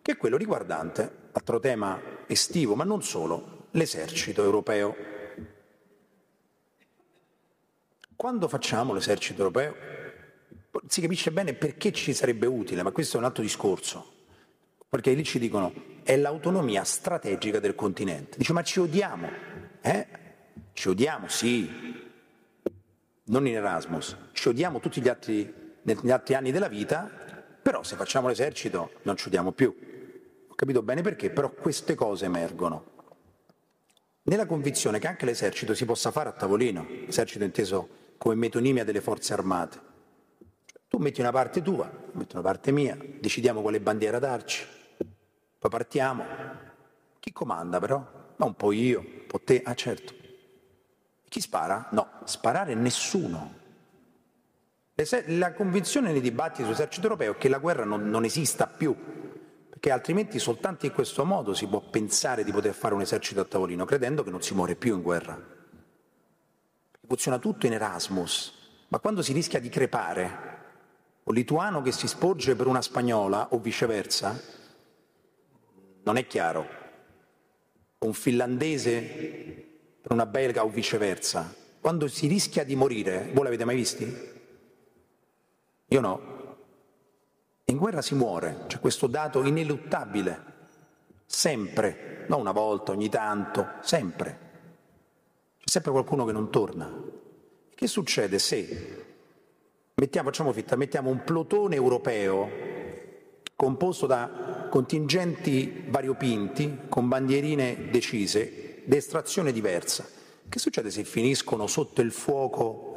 che 0.00 0.12
è 0.12 0.16
quello 0.16 0.36
riguardante 0.36 1.10
altro 1.38 1.60
tema 1.60 2.00
estivo, 2.26 2.74
ma 2.74 2.84
non 2.84 3.02
solo, 3.02 3.68
l'esercito 3.72 4.42
europeo. 4.42 4.94
Quando 8.14 8.48
facciamo 8.48 8.92
l'esercito 8.92 9.42
europeo 9.42 9.74
si 10.86 11.00
capisce 11.00 11.30
bene 11.30 11.54
perché 11.54 11.92
ci 11.92 12.12
sarebbe 12.12 12.46
utile, 12.46 12.82
ma 12.82 12.90
questo 12.90 13.16
è 13.16 13.20
un 13.20 13.26
altro 13.26 13.42
discorso, 13.42 14.14
perché 14.88 15.12
lì 15.12 15.24
ci 15.24 15.38
dicono 15.38 15.96
è 16.02 16.16
l'autonomia 16.16 16.82
strategica 16.82 17.60
del 17.60 17.74
continente. 17.74 18.36
Dice 18.36 18.52
ma 18.52 18.62
ci 18.62 18.80
odiamo, 18.80 19.30
eh? 19.80 20.06
Ci 20.72 20.88
odiamo, 20.88 21.28
sì, 21.28 21.70
non 23.24 23.46
in 23.46 23.54
Erasmus, 23.54 24.16
ci 24.32 24.48
odiamo 24.48 24.80
tutti 24.80 25.00
gli 25.00 25.08
altri, 25.08 25.76
negli 25.82 26.10
altri 26.10 26.34
anni 26.34 26.50
della 26.50 26.68
vita, 26.68 27.08
però 27.62 27.82
se 27.82 27.96
facciamo 27.96 28.28
l'esercito 28.28 28.92
non 29.02 29.16
ci 29.16 29.28
odiamo 29.28 29.52
più 29.52 29.97
capito 30.58 30.82
bene 30.82 31.02
perché, 31.02 31.30
però 31.30 31.50
queste 31.50 31.94
cose 31.94 32.24
emergono. 32.24 32.96
nella 34.22 34.44
convinzione 34.44 34.98
che 34.98 35.06
anche 35.06 35.24
l'esercito 35.24 35.72
si 35.72 35.84
possa 35.84 36.10
fare 36.10 36.30
a 36.30 36.32
tavolino, 36.32 36.84
l'esercito 37.06 37.44
inteso 37.44 37.88
come 38.18 38.34
metonimia 38.34 38.82
delle 38.82 39.00
forze 39.00 39.32
armate. 39.34 39.80
Tu 40.88 40.98
metti 40.98 41.20
una 41.20 41.30
parte 41.30 41.62
tua, 41.62 41.88
metti 42.12 42.34
una 42.34 42.42
parte 42.42 42.72
mia, 42.72 42.98
decidiamo 43.20 43.62
quale 43.62 43.80
bandiera 43.80 44.18
darci, 44.18 44.66
poi 45.58 45.70
partiamo. 45.70 46.24
Chi 47.20 47.32
comanda 47.32 47.78
però? 47.78 48.04
Ma 48.34 48.44
un 48.44 48.54
po' 48.54 48.72
io, 48.72 48.98
un 48.98 49.26
po' 49.28 49.40
te, 49.40 49.62
ah 49.64 49.74
certo. 49.74 50.12
Chi 51.28 51.40
spara? 51.40 51.86
No, 51.92 52.08
sparare 52.24 52.74
nessuno. 52.74 53.54
La 55.26 55.52
convinzione 55.52 56.10
nei 56.10 56.20
dibattiti 56.20 56.64
sull'esercito 56.64 57.04
europeo 57.06 57.34
è 57.34 57.36
che 57.38 57.48
la 57.48 57.58
guerra 57.58 57.84
non, 57.84 58.10
non 58.10 58.24
esista 58.24 58.66
più, 58.66 58.94
perché 59.78 59.92
altrimenti 59.92 60.40
soltanto 60.40 60.86
in 60.86 60.92
questo 60.92 61.24
modo 61.24 61.54
si 61.54 61.68
può 61.68 61.78
pensare 61.78 62.42
di 62.42 62.50
poter 62.50 62.74
fare 62.74 62.94
un 62.94 63.00
esercito 63.00 63.40
a 63.40 63.44
tavolino, 63.44 63.84
credendo 63.84 64.24
che 64.24 64.30
non 64.30 64.42
si 64.42 64.52
muore 64.52 64.74
più 64.74 64.96
in 64.96 65.02
guerra. 65.02 65.40
Funziona 67.06 67.38
tutto 67.38 67.66
in 67.66 67.74
Erasmus, 67.74 68.54
ma 68.88 68.98
quando 68.98 69.22
si 69.22 69.32
rischia 69.32 69.60
di 69.60 69.68
crepare, 69.68 70.56
un 71.22 71.32
lituano 71.32 71.80
che 71.80 71.92
si 71.92 72.08
sporge 72.08 72.56
per 72.56 72.66
una 72.66 72.82
spagnola 72.82 73.50
o 73.52 73.60
viceversa, 73.60 74.42
non 76.02 76.16
è 76.16 76.26
chiaro. 76.26 76.66
Un 77.98 78.12
finlandese 78.14 79.00
per 80.00 80.10
una 80.10 80.26
belga 80.26 80.64
o 80.64 80.68
viceversa, 80.70 81.54
quando 81.80 82.08
si 82.08 82.26
rischia 82.26 82.64
di 82.64 82.74
morire, 82.74 83.30
voi 83.32 83.44
l'avete 83.44 83.64
mai 83.64 83.76
visti? 83.76 84.30
Io 85.86 86.00
no. 86.00 86.37
In 87.70 87.76
guerra 87.76 88.00
si 88.00 88.14
muore, 88.14 88.64
c'è 88.66 88.80
questo 88.80 89.06
dato 89.06 89.44
ineluttabile, 89.44 90.42
sempre, 91.26 92.24
non 92.28 92.40
una 92.40 92.52
volta, 92.52 92.92
ogni 92.92 93.10
tanto, 93.10 93.72
sempre. 93.82 94.38
C'è 95.58 95.68
sempre 95.68 95.90
qualcuno 95.90 96.24
che 96.24 96.32
non 96.32 96.48
torna. 96.50 96.90
Che 97.74 97.86
succede 97.86 98.38
se, 98.38 99.04
mettiamo, 99.92 100.30
facciamo 100.30 100.54
finta, 100.54 100.76
mettiamo 100.76 101.10
un 101.10 101.22
plotone 101.22 101.74
europeo 101.74 102.50
composto 103.54 104.06
da 104.06 104.66
contingenti 104.70 105.84
variopinti, 105.88 106.84
con 106.88 107.06
bandierine 107.06 107.90
decise, 107.90 108.80
d'estrazione 108.86 109.52
diversa. 109.52 110.08
Che 110.48 110.58
succede 110.58 110.90
se 110.90 111.04
finiscono 111.04 111.66
sotto 111.66 112.00
il 112.00 112.12
fuoco 112.12 112.87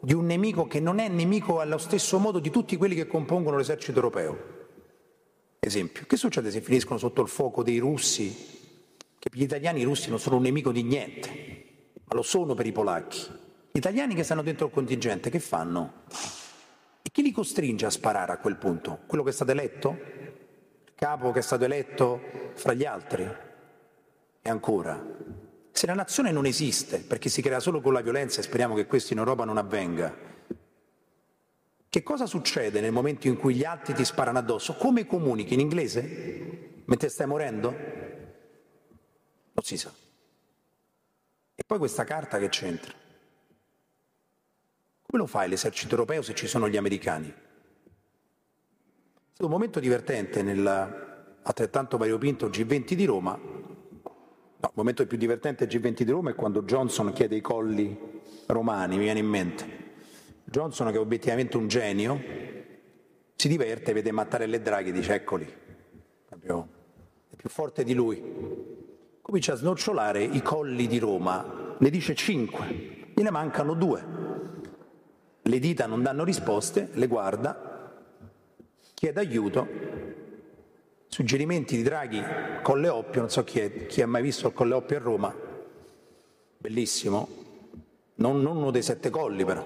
di 0.00 0.12
un 0.12 0.26
nemico 0.26 0.66
che 0.66 0.80
non 0.80 0.98
è 0.98 1.08
nemico 1.08 1.60
allo 1.60 1.78
stesso 1.78 2.18
modo 2.18 2.38
di 2.38 2.50
tutti 2.50 2.76
quelli 2.76 2.94
che 2.94 3.06
compongono 3.06 3.56
l'esercito 3.56 3.96
europeo. 3.96 4.54
Esempio, 5.58 6.04
che 6.06 6.16
succede 6.16 6.50
se 6.50 6.60
finiscono 6.60 6.98
sotto 6.98 7.22
il 7.22 7.28
fuoco 7.28 7.62
dei 7.62 7.78
russi? 7.78 8.32
Che 9.18 9.28
per 9.28 9.38
gli 9.38 9.42
italiani 9.42 9.80
i 9.80 9.84
russi 9.84 10.10
non 10.10 10.20
sono 10.20 10.36
un 10.36 10.42
nemico 10.42 10.70
di 10.70 10.82
niente, 10.82 11.28
ma 12.04 12.14
lo 12.14 12.22
sono 12.22 12.54
per 12.54 12.66
i 12.66 12.72
polacchi. 12.72 13.26
Gli 13.72 13.78
italiani 13.78 14.14
che 14.14 14.22
stanno 14.22 14.42
dentro 14.42 14.66
il 14.66 14.72
contingente 14.72 15.28
che 15.28 15.40
fanno? 15.40 16.04
E 17.02 17.10
chi 17.10 17.22
li 17.22 17.32
costringe 17.32 17.86
a 17.86 17.90
sparare 17.90 18.32
a 18.32 18.38
quel 18.38 18.56
punto? 18.56 19.00
Quello 19.06 19.24
che 19.24 19.30
è 19.30 19.32
stato 19.32 19.50
eletto? 19.50 19.98
Il 20.84 20.92
capo 20.94 21.32
che 21.32 21.40
è 21.40 21.42
stato 21.42 21.64
eletto 21.64 22.20
fra 22.54 22.72
gli 22.72 22.84
altri? 22.84 23.24
E 24.42 24.48
ancora, 24.48 25.04
se 25.76 25.84
la 25.84 25.92
nazione 25.92 26.32
non 26.32 26.46
esiste, 26.46 27.00
perché 27.00 27.28
si 27.28 27.42
crea 27.42 27.60
solo 27.60 27.82
con 27.82 27.92
la 27.92 28.00
violenza 28.00 28.40
e 28.40 28.44
speriamo 28.44 28.74
che 28.74 28.86
questo 28.86 29.12
in 29.12 29.18
Europa 29.18 29.44
non 29.44 29.58
avvenga, 29.58 30.10
che 31.90 32.02
cosa 32.02 32.24
succede 32.24 32.80
nel 32.80 32.92
momento 32.92 33.26
in 33.26 33.36
cui 33.36 33.54
gli 33.54 33.64
altri 33.64 33.92
ti 33.92 34.02
sparano 34.02 34.38
addosso? 34.38 34.74
Come 34.76 35.06
comunichi 35.06 35.52
in 35.52 35.60
inglese? 35.60 36.82
Mentre 36.86 37.10
stai 37.10 37.26
morendo? 37.26 37.70
Non 37.70 39.62
si 39.62 39.76
sa. 39.76 39.92
E 41.54 41.62
poi 41.66 41.76
questa 41.76 42.04
carta 42.04 42.38
che 42.38 42.48
c'entra? 42.48 42.94
Come 45.02 45.22
lo 45.22 45.26
fai 45.26 45.46
l'esercito 45.46 45.90
europeo 45.90 46.22
se 46.22 46.34
ci 46.34 46.46
sono 46.46 46.70
gli 46.70 46.78
americani? 46.78 47.28
È 47.28 47.34
stato 49.28 49.44
un 49.44 49.50
momento 49.50 49.78
divertente 49.78 50.42
nel 50.42 51.38
altrettanto 51.42 51.98
variopinto 51.98 52.48
G20 52.48 52.94
di 52.94 53.04
Roma 53.04 53.55
No, 54.58 54.68
il 54.68 54.74
momento 54.74 55.06
più 55.06 55.18
divertente 55.18 55.66
del 55.66 55.80
G20 55.80 56.02
di 56.02 56.10
Roma 56.10 56.30
è 56.30 56.34
quando 56.34 56.62
Johnson 56.62 57.12
chiede 57.12 57.36
i 57.36 57.42
colli 57.42 57.98
romani, 58.46 58.96
mi 58.96 59.02
viene 59.02 59.18
in 59.18 59.26
mente. 59.26 59.84
Johnson, 60.44 60.90
che 60.90 60.96
è 60.96 61.00
obiettivamente 61.00 61.58
un 61.58 61.68
genio, 61.68 62.18
si 63.34 63.48
diverte, 63.48 63.92
vede 63.92 64.12
Mattarella 64.12 64.56
e 64.56 64.60
Draghi 64.62 64.88
e 64.88 64.92
dice 64.92 65.14
eccoli, 65.14 65.44
è 65.44 67.36
più 67.36 67.48
forte 67.50 67.84
di 67.84 67.92
lui. 67.92 68.22
Comincia 69.20 69.52
a 69.52 69.56
snocciolare 69.56 70.22
i 70.22 70.40
colli 70.40 70.86
di 70.86 70.98
Roma, 70.98 71.76
ne 71.78 71.90
dice 71.90 72.14
cinque, 72.14 73.12
gliene 73.14 73.30
mancano 73.30 73.74
due. 73.74 74.04
Le 75.42 75.58
dita 75.58 75.86
non 75.86 76.02
danno 76.02 76.24
risposte, 76.24 76.88
le 76.92 77.06
guarda, 77.06 77.92
chiede 78.94 79.20
aiuto 79.20 80.05
Suggerimenti 81.16 81.76
di 81.76 81.82
Draghi, 81.82 82.22
Colle 82.60 82.90
Oppio, 82.90 83.20
non 83.20 83.30
so 83.30 83.42
chi, 83.42 83.58
è, 83.58 83.86
chi 83.86 84.02
ha 84.02 84.06
mai 84.06 84.20
visto 84.20 84.48
il 84.48 84.52
Colle 84.52 84.74
Oppio 84.74 84.98
a 84.98 85.00
Roma, 85.00 85.34
bellissimo, 86.58 87.26
non, 88.16 88.42
non 88.42 88.58
uno 88.58 88.70
dei 88.70 88.82
sette 88.82 89.08
colli 89.08 89.42
però. 89.42 89.64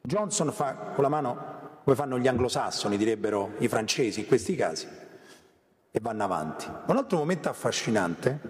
Johnson 0.00 0.50
fa 0.50 0.92
con 0.94 1.02
la 1.02 1.10
mano 1.10 1.80
come 1.84 1.94
fanno 1.94 2.18
gli 2.18 2.26
anglosassoni, 2.26 2.96
direbbero 2.96 3.56
i 3.58 3.68
francesi 3.68 4.20
in 4.20 4.26
questi 4.26 4.56
casi, 4.56 4.88
e 5.90 6.00
vanno 6.00 6.24
avanti. 6.24 6.64
Un 6.86 6.96
altro 6.96 7.18
momento 7.18 7.50
affascinante 7.50 8.40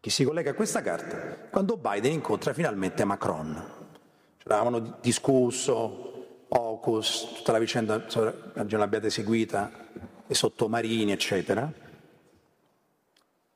che 0.00 0.08
si 0.08 0.24
collega 0.24 0.52
a 0.52 0.54
questa 0.54 0.80
carta, 0.80 1.18
quando 1.50 1.76
Biden 1.76 2.12
incontra 2.12 2.54
finalmente 2.54 3.04
Macron. 3.04 3.62
Ce 4.38 4.48
l'avevano 4.48 4.96
discusso, 5.02 6.46
Ocus, 6.48 7.34
tutta 7.36 7.52
la 7.52 7.58
vicenda, 7.58 8.02
immagino 8.54 8.80
l'abbiate 8.80 9.10
seguita, 9.10 9.81
i 10.32 10.34
sottomarini, 10.34 11.12
eccetera. 11.12 11.72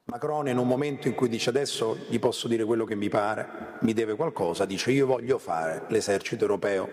Macron 0.04 0.46
in 0.46 0.56
un 0.56 0.68
momento 0.68 1.08
in 1.08 1.14
cui 1.14 1.28
dice 1.28 1.50
adesso 1.50 1.96
gli 2.08 2.20
posso 2.20 2.46
dire 2.46 2.64
quello 2.64 2.84
che 2.84 2.94
mi 2.94 3.08
pare, 3.08 3.78
mi 3.80 3.92
deve 3.92 4.14
qualcosa, 4.14 4.64
dice 4.64 4.92
io 4.92 5.04
voglio 5.04 5.38
fare 5.38 5.84
l'esercito 5.88 6.44
europeo. 6.44 6.88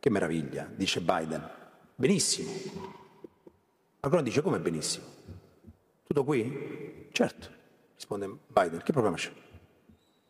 Che 0.00 0.10
meraviglia, 0.10 0.68
dice 0.74 1.00
Biden. 1.00 1.48
Benissimo. 1.94 2.50
Macron 4.00 4.24
dice 4.24 4.42
come 4.42 4.58
benissimo? 4.58 5.06
Tutto 6.04 6.24
qui? 6.24 7.08
Certo, 7.12 7.48
risponde 7.94 8.38
Biden, 8.48 8.82
che 8.82 8.92
problema 8.92 9.16
c'è? 9.16 9.30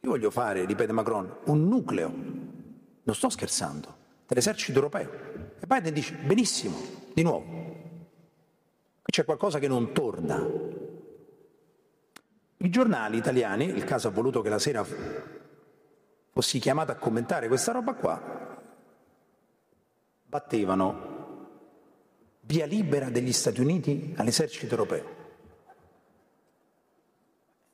Io 0.01 0.11
voglio 0.11 0.31
fare, 0.31 0.65
ripete 0.67 0.93
Macron, 0.93 1.35
un 1.47 1.67
nucleo, 1.67 2.09
non 2.09 3.15
sto 3.15 3.29
scherzando, 3.29 3.97
dell'esercito 4.27 4.79
europeo. 4.79 5.11
E 5.59 5.67
Biden 5.67 5.95
dice 5.95 6.15
benissimo, 6.15 6.77
di 7.15 7.23
nuovo, 7.23 7.56
c'è 9.17 9.25
qualcosa 9.25 9.59
che 9.59 9.67
non 9.67 9.95
torna. 9.95 10.47
I 12.59 12.69
giornali 12.69 13.17
italiani, 13.17 13.65
il 13.65 13.85
caso 13.85 14.09
ha 14.09 14.11
voluto 14.11 14.43
che 14.43 14.51
la 14.51 14.59
sera 14.59 14.85
fossi 16.33 16.59
chiamato 16.59 16.93
a 16.93 16.97
commentare 16.97 17.49
questa 17.49 17.73
roba 17.73 17.95
qua, 17.95 18.61
battevano 20.27 21.49
via 22.43 22.67
libera 22.67 23.09
degli 23.09 23.33
Stati 23.33 23.59
Uniti 23.63 24.13
all'esercito 24.19 24.75
europeo. 24.75 25.09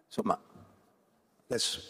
Insomma, 0.07 0.40
adesso 1.49 1.80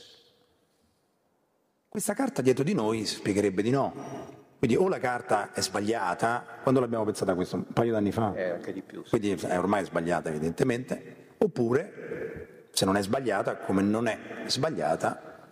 questa 1.91 2.15
carta 2.15 2.41
dietro 2.41 2.65
di 2.65 2.73
noi 2.73 3.05
spiegherebbe 3.05 3.61
di 3.61 3.71
no. 3.71 4.41
Quindi 4.63 4.79
o 4.79 4.87
la 4.87 5.01
carta 5.01 5.53
è 5.53 5.61
sbagliata, 5.61 6.45
quando 6.63 6.79
l'abbiamo 6.79 7.03
pensata 7.05 7.35
questo? 7.35 7.57
Un 7.57 7.65
paio 7.73 7.91
d'anni 7.91 8.13
fa? 8.13 8.33
Eh, 8.33 8.51
anche 8.51 8.73
di 8.73 8.81
più. 8.81 9.03
Sì. 9.03 9.19
Quindi 9.19 9.33
è 9.33 9.59
ormai 9.59 9.85
sbagliata 9.85 10.29
evidentemente, 10.29 11.35
oppure 11.39 12.69
se 12.71 12.85
non 12.85 12.95
è 12.95 13.03
sbagliata, 13.03 13.57
come 13.57 13.83
non 13.83 14.07
è 14.07 14.45
sbagliata, 14.47 15.51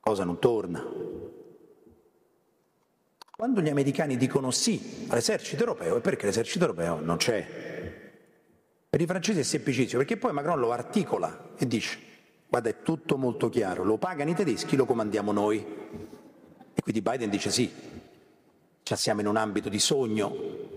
cosa 0.00 0.24
non 0.24 0.38
torna. 0.38 0.82
Quando 3.36 3.60
gli 3.60 3.68
americani 3.68 4.16
dicono 4.16 4.50
sì 4.50 5.04
all'esercito 5.10 5.60
europeo 5.60 5.98
è 5.98 6.00
perché 6.00 6.24
l'esercito 6.24 6.64
europeo 6.64 7.00
non 7.00 7.18
c'è. 7.18 7.46
Per 8.88 8.98
i 8.98 9.04
francesi 9.04 9.40
è 9.40 9.42
semplicissimo, 9.42 9.98
perché 9.98 10.16
poi 10.16 10.32
Macron 10.32 10.58
lo 10.58 10.72
articola 10.72 11.50
e 11.54 11.66
dice 11.66 11.98
guarda 12.48 12.70
è 12.70 12.80
tutto 12.82 13.18
molto 13.18 13.50
chiaro, 13.50 13.84
lo 13.84 13.98
pagano 13.98 14.30
i 14.30 14.34
tedeschi, 14.34 14.74
lo 14.74 14.86
comandiamo 14.86 15.32
noi. 15.32 16.18
E 16.74 16.82
quindi 16.82 17.02
Biden 17.02 17.30
dice 17.30 17.50
sì, 17.50 17.70
cioè 18.82 18.96
siamo 18.96 19.20
in 19.20 19.26
un 19.26 19.36
ambito 19.36 19.68
di 19.68 19.78
sogno. 19.78 20.68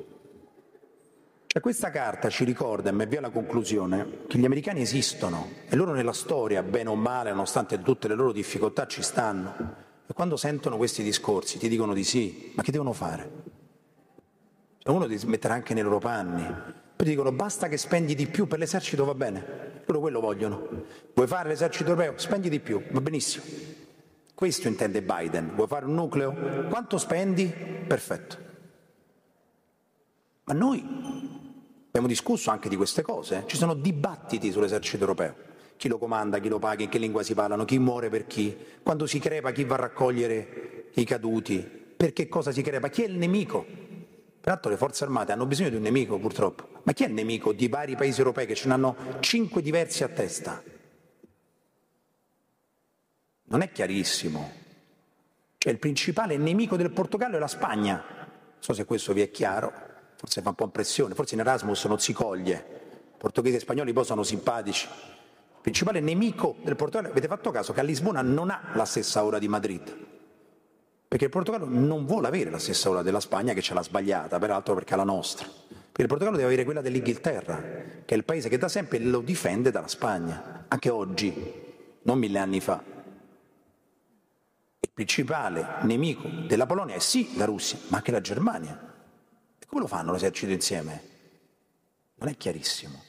Cioè 1.48 1.62
questa 1.62 1.92
carta 1.92 2.30
ci 2.30 2.46
ricorda, 2.46 2.90
e 2.90 2.94
mi 2.94 3.04
avvio 3.04 3.20
alla 3.20 3.30
conclusione, 3.30 4.26
che 4.28 4.40
gli 4.40 4.46
americani 4.46 4.82
esistono 4.82 5.50
e 5.70 5.76
loro 5.76 5.94
nella 5.94 6.14
storia, 6.14 6.64
bene 6.64 6.90
o 6.90 6.96
male, 6.96 7.30
nonostante 7.30 7.80
tutte 7.82 8.08
le 8.08 8.16
loro 8.16 8.32
difficoltà, 8.32 8.88
ci 8.88 9.04
stanno. 9.04 9.76
E 10.08 10.14
quando 10.14 10.36
sentono 10.36 10.78
questi 10.78 11.04
discorsi 11.04 11.60
ti 11.60 11.70
dicono 11.70 11.94
di 11.94 12.04
sì, 12.04 12.52
ma 12.56 12.64
che 12.64 12.72
devono 12.72 12.92
fare? 12.92 13.32
Cioè 14.80 14.94
uno 14.94 15.08
ti 15.08 15.20
metterà 15.28 15.54
anche 15.54 15.74
nei 15.74 15.84
loro 15.84 16.00
panni. 16.00 16.44
Poi 16.96 17.08
dicono 17.08 17.32
basta 17.32 17.68
che 17.68 17.78
spendi 17.78 18.16
di 18.16 18.28
più 18.28 18.48
per 18.48 18.60
l'esercito, 18.60 19.06
va 19.06 19.14
bene. 19.14 19.82
Loro 19.86 20.00
quello 20.00 20.20
vogliono. 20.20 20.68
Vuoi 21.14 21.28
fare 21.28 21.50
l'esercito 21.50 21.92
europeo? 21.92 22.18
Spendi 22.18 22.50
di 22.50 22.60
più, 22.60 22.82
va 22.92 23.00
benissimo. 23.00 23.44
Questo 24.44 24.68
intende 24.68 25.02
Biden. 25.02 25.54
Vuoi 25.56 25.68
fare 25.68 25.86
un 25.86 25.94
nucleo? 25.94 26.34
Quanto 26.68 26.98
spendi? 26.98 27.46
Perfetto. 27.88 28.38
Ma 30.44 30.54
noi 30.54 30.84
abbiamo 31.88 32.08
discusso 32.08 32.52
anche 32.52 32.68
di 32.68 32.76
queste 32.76 33.04
cose. 33.04 33.46
Ci 33.46 33.56
sono 33.56 33.74
dibattiti 33.74 34.52
sull'esercito 34.52 35.00
europeo. 35.00 35.34
Chi 35.78 35.88
lo 35.88 35.98
comanda, 35.98 36.40
chi 36.40 36.50
lo 36.50 36.60
paga, 36.60 36.84
in 36.84 36.90
che 36.90 36.98
lingua 36.98 37.24
si 37.24 37.34
parlano, 37.34 37.64
chi 37.64 37.80
muore 37.80 38.10
per 38.10 38.28
chi, 38.28 38.54
quando 38.84 39.06
si 39.06 39.18
crepa, 39.18 39.52
chi 39.52 39.64
va 39.64 39.76
a 39.76 39.78
raccogliere 39.78 40.90
i 40.96 41.06
caduti, 41.06 41.60
per 41.62 42.12
che 42.12 42.28
cosa 42.28 42.52
si 42.52 42.62
crepa, 42.62 42.90
chi 42.90 43.04
è 43.04 43.08
il 43.08 43.16
nemico. 43.16 43.66
Peraltro 44.42 44.70
le 44.70 44.76
forze 44.76 45.06
armate 45.06 45.32
hanno 45.32 45.46
bisogno 45.46 45.70
di 45.70 45.78
un 45.78 45.84
nemico, 45.84 46.18
purtroppo. 46.18 46.82
Ma 46.84 46.92
chi 46.92 47.06
è 47.06 47.08
il 47.08 47.14
nemico 47.14 47.54
di 47.54 47.70
vari 47.70 47.96
paesi 47.96 48.20
europei 48.20 48.46
che 48.46 48.56
ce 48.56 48.68
ne 48.68 48.74
hanno 48.74 48.98
cinque 49.22 49.62
diversi 49.62 50.04
a 50.04 50.10
testa? 50.10 50.62
Non 53.46 53.62
è 53.62 53.72
chiarissimo. 53.72 54.52
Cioè 55.58 55.72
il 55.72 55.80
principale 55.80 56.38
nemico 56.38 56.76
del 56.76 56.92
Portogallo 56.92 57.36
è 57.36 57.40
la 57.40 57.48
Spagna. 57.48 57.96
Non 57.96 58.58
so 58.60 58.74
se 58.74 58.86
questo 58.86 59.14
vi 59.14 59.22
è 59.22 59.32
chiaro, 59.32 59.72
forse 60.16 60.42
fa 60.42 60.50
un 60.50 60.56
po' 60.56 60.66
impressione, 60.66 61.14
forse 61.14 61.36
in 61.36 61.42
Erasmus 61.42 61.86
non 61.86 62.00
si 62.00 62.14
coglie. 62.14 62.66
Portoghesi 63.18 63.56
e 63.56 63.60
spagnoli 63.60 63.94
poi 63.94 64.06
sono 64.06 64.24
simpatici. 64.24 64.88
Il 64.88 65.62
principale 65.62 66.00
nemico 66.00 66.56
del 66.64 66.76
Portogallo, 66.76 67.12
avete 67.12 67.28
fatto 67.28 67.52
caso 67.52 67.74
che 67.74 67.80
a 67.80 67.84
Lisbona 67.84 68.22
non 68.22 68.50
ha 68.50 68.72
la 68.74 68.86
stessa 68.86 69.24
ora 69.24 69.40
di 69.40 69.48
Madrid? 69.48 70.12
perché 71.14 71.28
il 71.28 71.32
Portogallo 71.32 71.68
non 71.70 72.08
vuole 72.08 72.26
avere 72.26 72.50
la 72.50 72.58
stessa 72.58 72.90
ora 72.90 73.04
della 73.04 73.20
Spagna 73.20 73.54
che 73.54 73.62
ce 73.62 73.76
l'ha 73.76 73.84
sbagliata, 73.84 74.40
peraltro 74.40 74.74
perché 74.74 74.96
ha 74.96 74.98
la 74.98 75.04
nostra. 75.04 75.46
Perché 75.46 76.02
il 76.02 76.08
Portogallo 76.08 76.38
deve 76.38 76.48
avere 76.48 76.64
quella 76.64 76.82
dell'Inghilterra, 76.82 77.62
che 78.04 78.16
è 78.16 78.18
il 78.18 78.24
paese 78.24 78.50
che 78.50 78.58
da 78.58 78.68
sempre 78.68 78.98
lo 78.98 79.20
difende 79.20 79.70
dalla 79.70 79.88
Spagna, 79.88 80.66
anche 80.68 80.90
oggi, 80.90 81.32
non 82.02 82.18
mille 82.18 82.40
anni 82.40 82.60
fa. 82.60 82.84
Principale 84.94 85.78
nemico 85.82 86.28
della 86.48 86.68
Polonia 86.68 86.96
è 86.96 87.00
sì 87.00 87.36
la 87.36 87.46
Russia, 87.46 87.80
ma 87.88 87.98
anche 87.98 88.12
la 88.12 88.22
Germania. 88.22 88.94
E 89.58 89.66
come 89.66 89.82
lo 89.82 89.88
fanno 89.88 90.12
l'esercito 90.12 90.52
insieme? 90.52 91.02
Non 92.16 92.30
è 92.30 92.38
chiarissimo. 92.38 93.02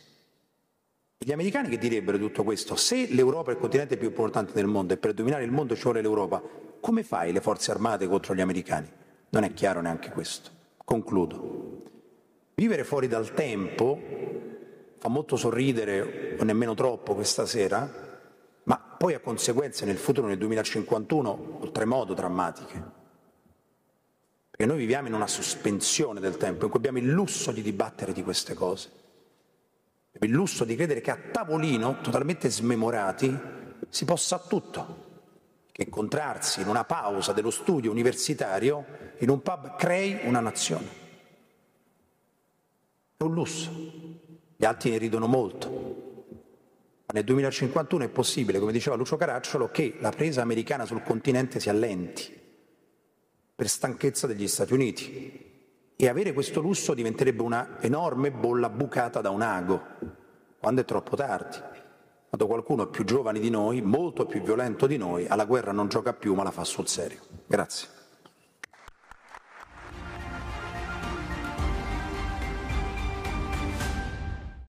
E 1.19 1.27
gli 1.27 1.33
americani 1.33 1.69
che 1.69 1.77
direbbero 1.77 2.17
tutto 2.17 2.43
questo? 2.43 2.75
Se 2.75 3.09
l'Europa 3.11 3.51
è 3.51 3.55
il 3.55 3.61
continente 3.61 3.99
più 3.99 4.09
importante 4.09 4.53
del 4.55 4.67
mondo 4.67 4.95
e 4.95 4.97
per 4.97 5.13
dominare 5.13 5.45
il 5.45 5.51
mondo 5.51 5.77
ci 5.77 5.83
vuole 5.83 6.01
l'Europa, 6.01 6.43
come 6.81 7.03
fai 7.03 7.33
le 7.33 7.43
forze 7.43 7.71
armate 7.71 8.07
contro 8.07 8.35
gli 8.35 8.41
americani? 8.41 8.91
Non 9.29 9.45
è 9.45 9.53
chiaro 9.53 9.83
neanche 9.83 10.11
questo. 10.11 10.51
Concludo. 10.85 11.83
Vivere 12.55 12.85
fuori 12.85 13.09
dal 13.09 13.35
tempo 13.35 14.01
fa 14.97 15.09
molto 15.09 15.37
sorridere, 15.37 16.37
o 16.39 16.45
nemmeno 16.45 16.73
troppo 16.73 17.15
questa 17.15 17.45
sera, 17.45 18.04
ma 18.65 18.79
poi 18.79 19.15
ha 19.15 19.21
conseguenze 19.21 19.85
nel 19.85 19.99
futuro, 19.99 20.27
nel 20.27 20.39
2051, 20.39 21.59
oltremodo 21.61 22.15
drammatiche. 22.15 23.03
Perché 24.51 24.67
noi 24.67 24.79
viviamo 24.79 25.09
in 25.09 25.15
una 25.15 25.27
sospensione 25.27 26.21
del 26.21 26.37
tempo 26.37 26.65
in 26.65 26.71
cui 26.71 26.79
abbiamo 26.79 26.99
il 26.99 27.11
lusso 27.11 27.51
di 27.51 27.61
dibattere 27.61 28.13
di 28.13 28.23
queste 28.23 28.55
cose. 28.55 28.89
Abbiamo 30.13 30.33
il 30.33 30.39
lusso 30.39 30.65
di 30.65 30.77
credere 30.77 31.01
che 31.01 31.11
a 31.11 31.19
tavolino, 31.33 32.01
totalmente 32.01 32.49
smemorati, 32.49 33.37
si 33.89 34.05
possa 34.05 34.39
tutto 34.39 35.03
che 35.73 35.83
incontrarsi 35.83 36.61
in 36.61 36.69
una 36.69 36.85
pausa 36.85 37.33
dello 37.33 37.51
studio 37.51 37.91
universitario 37.91 38.87
in 39.19 39.29
un 39.29 39.43
pub 39.43 39.75
crei 39.75 40.21
una 40.23 40.39
nazione. 40.39 40.87
È 43.17 43.23
un 43.25 43.33
lusso. 43.33 43.71
Gli 44.57 44.65
altri 44.65 44.91
ne 44.91 44.99
ridono 44.99 45.27
molto. 45.27 46.04
Nel 47.15 47.23
2051 47.23 48.05
è 48.05 48.09
possibile, 48.09 48.59
come 48.59 48.73
diceva 48.73 48.97
Lucio 48.97 49.17
Caracciolo, 49.17 49.71
che 49.71 49.99
la 50.01 50.11
presa 50.11 50.43
americana 50.43 50.85
sul 50.85 51.05
continente 51.05 51.61
si 51.61 51.69
allenti 51.69 52.37
per 53.55 53.69
stanchezza 53.69 54.27
degli 54.27 54.49
Stati 54.49 54.73
Uniti. 54.73 55.53
E 55.95 56.09
avere 56.09 56.33
questo 56.33 56.61
lusso 56.61 56.93
diventerebbe 56.93 57.43
una 57.43 57.81
enorme 57.81 58.33
bolla 58.33 58.69
bucata 58.69 59.21
da 59.21 59.31
un 59.31 59.43
ago, 59.43 59.81
quando 60.59 60.81
è 60.81 60.85
troppo 60.85 61.15
tardi 61.15 61.73
quando 62.37 62.53
qualcuno 62.53 62.89
più 62.89 63.05
giovane 63.05 63.39
di 63.39 63.49
noi, 63.49 63.81
molto 63.81 64.27
più 64.27 64.43
violento 64.43 64.89
di 64.89 64.97
noi, 64.97 65.25
alla 65.29 65.45
guerra 65.45 65.71
non 65.71 65.87
gioca 65.87 66.13
più 66.13 66.35
ma 66.35 66.43
la 66.43 66.51
fa 66.51 66.65
sul 66.65 66.89
serio. 66.89 67.21
Grazie. 67.47 67.87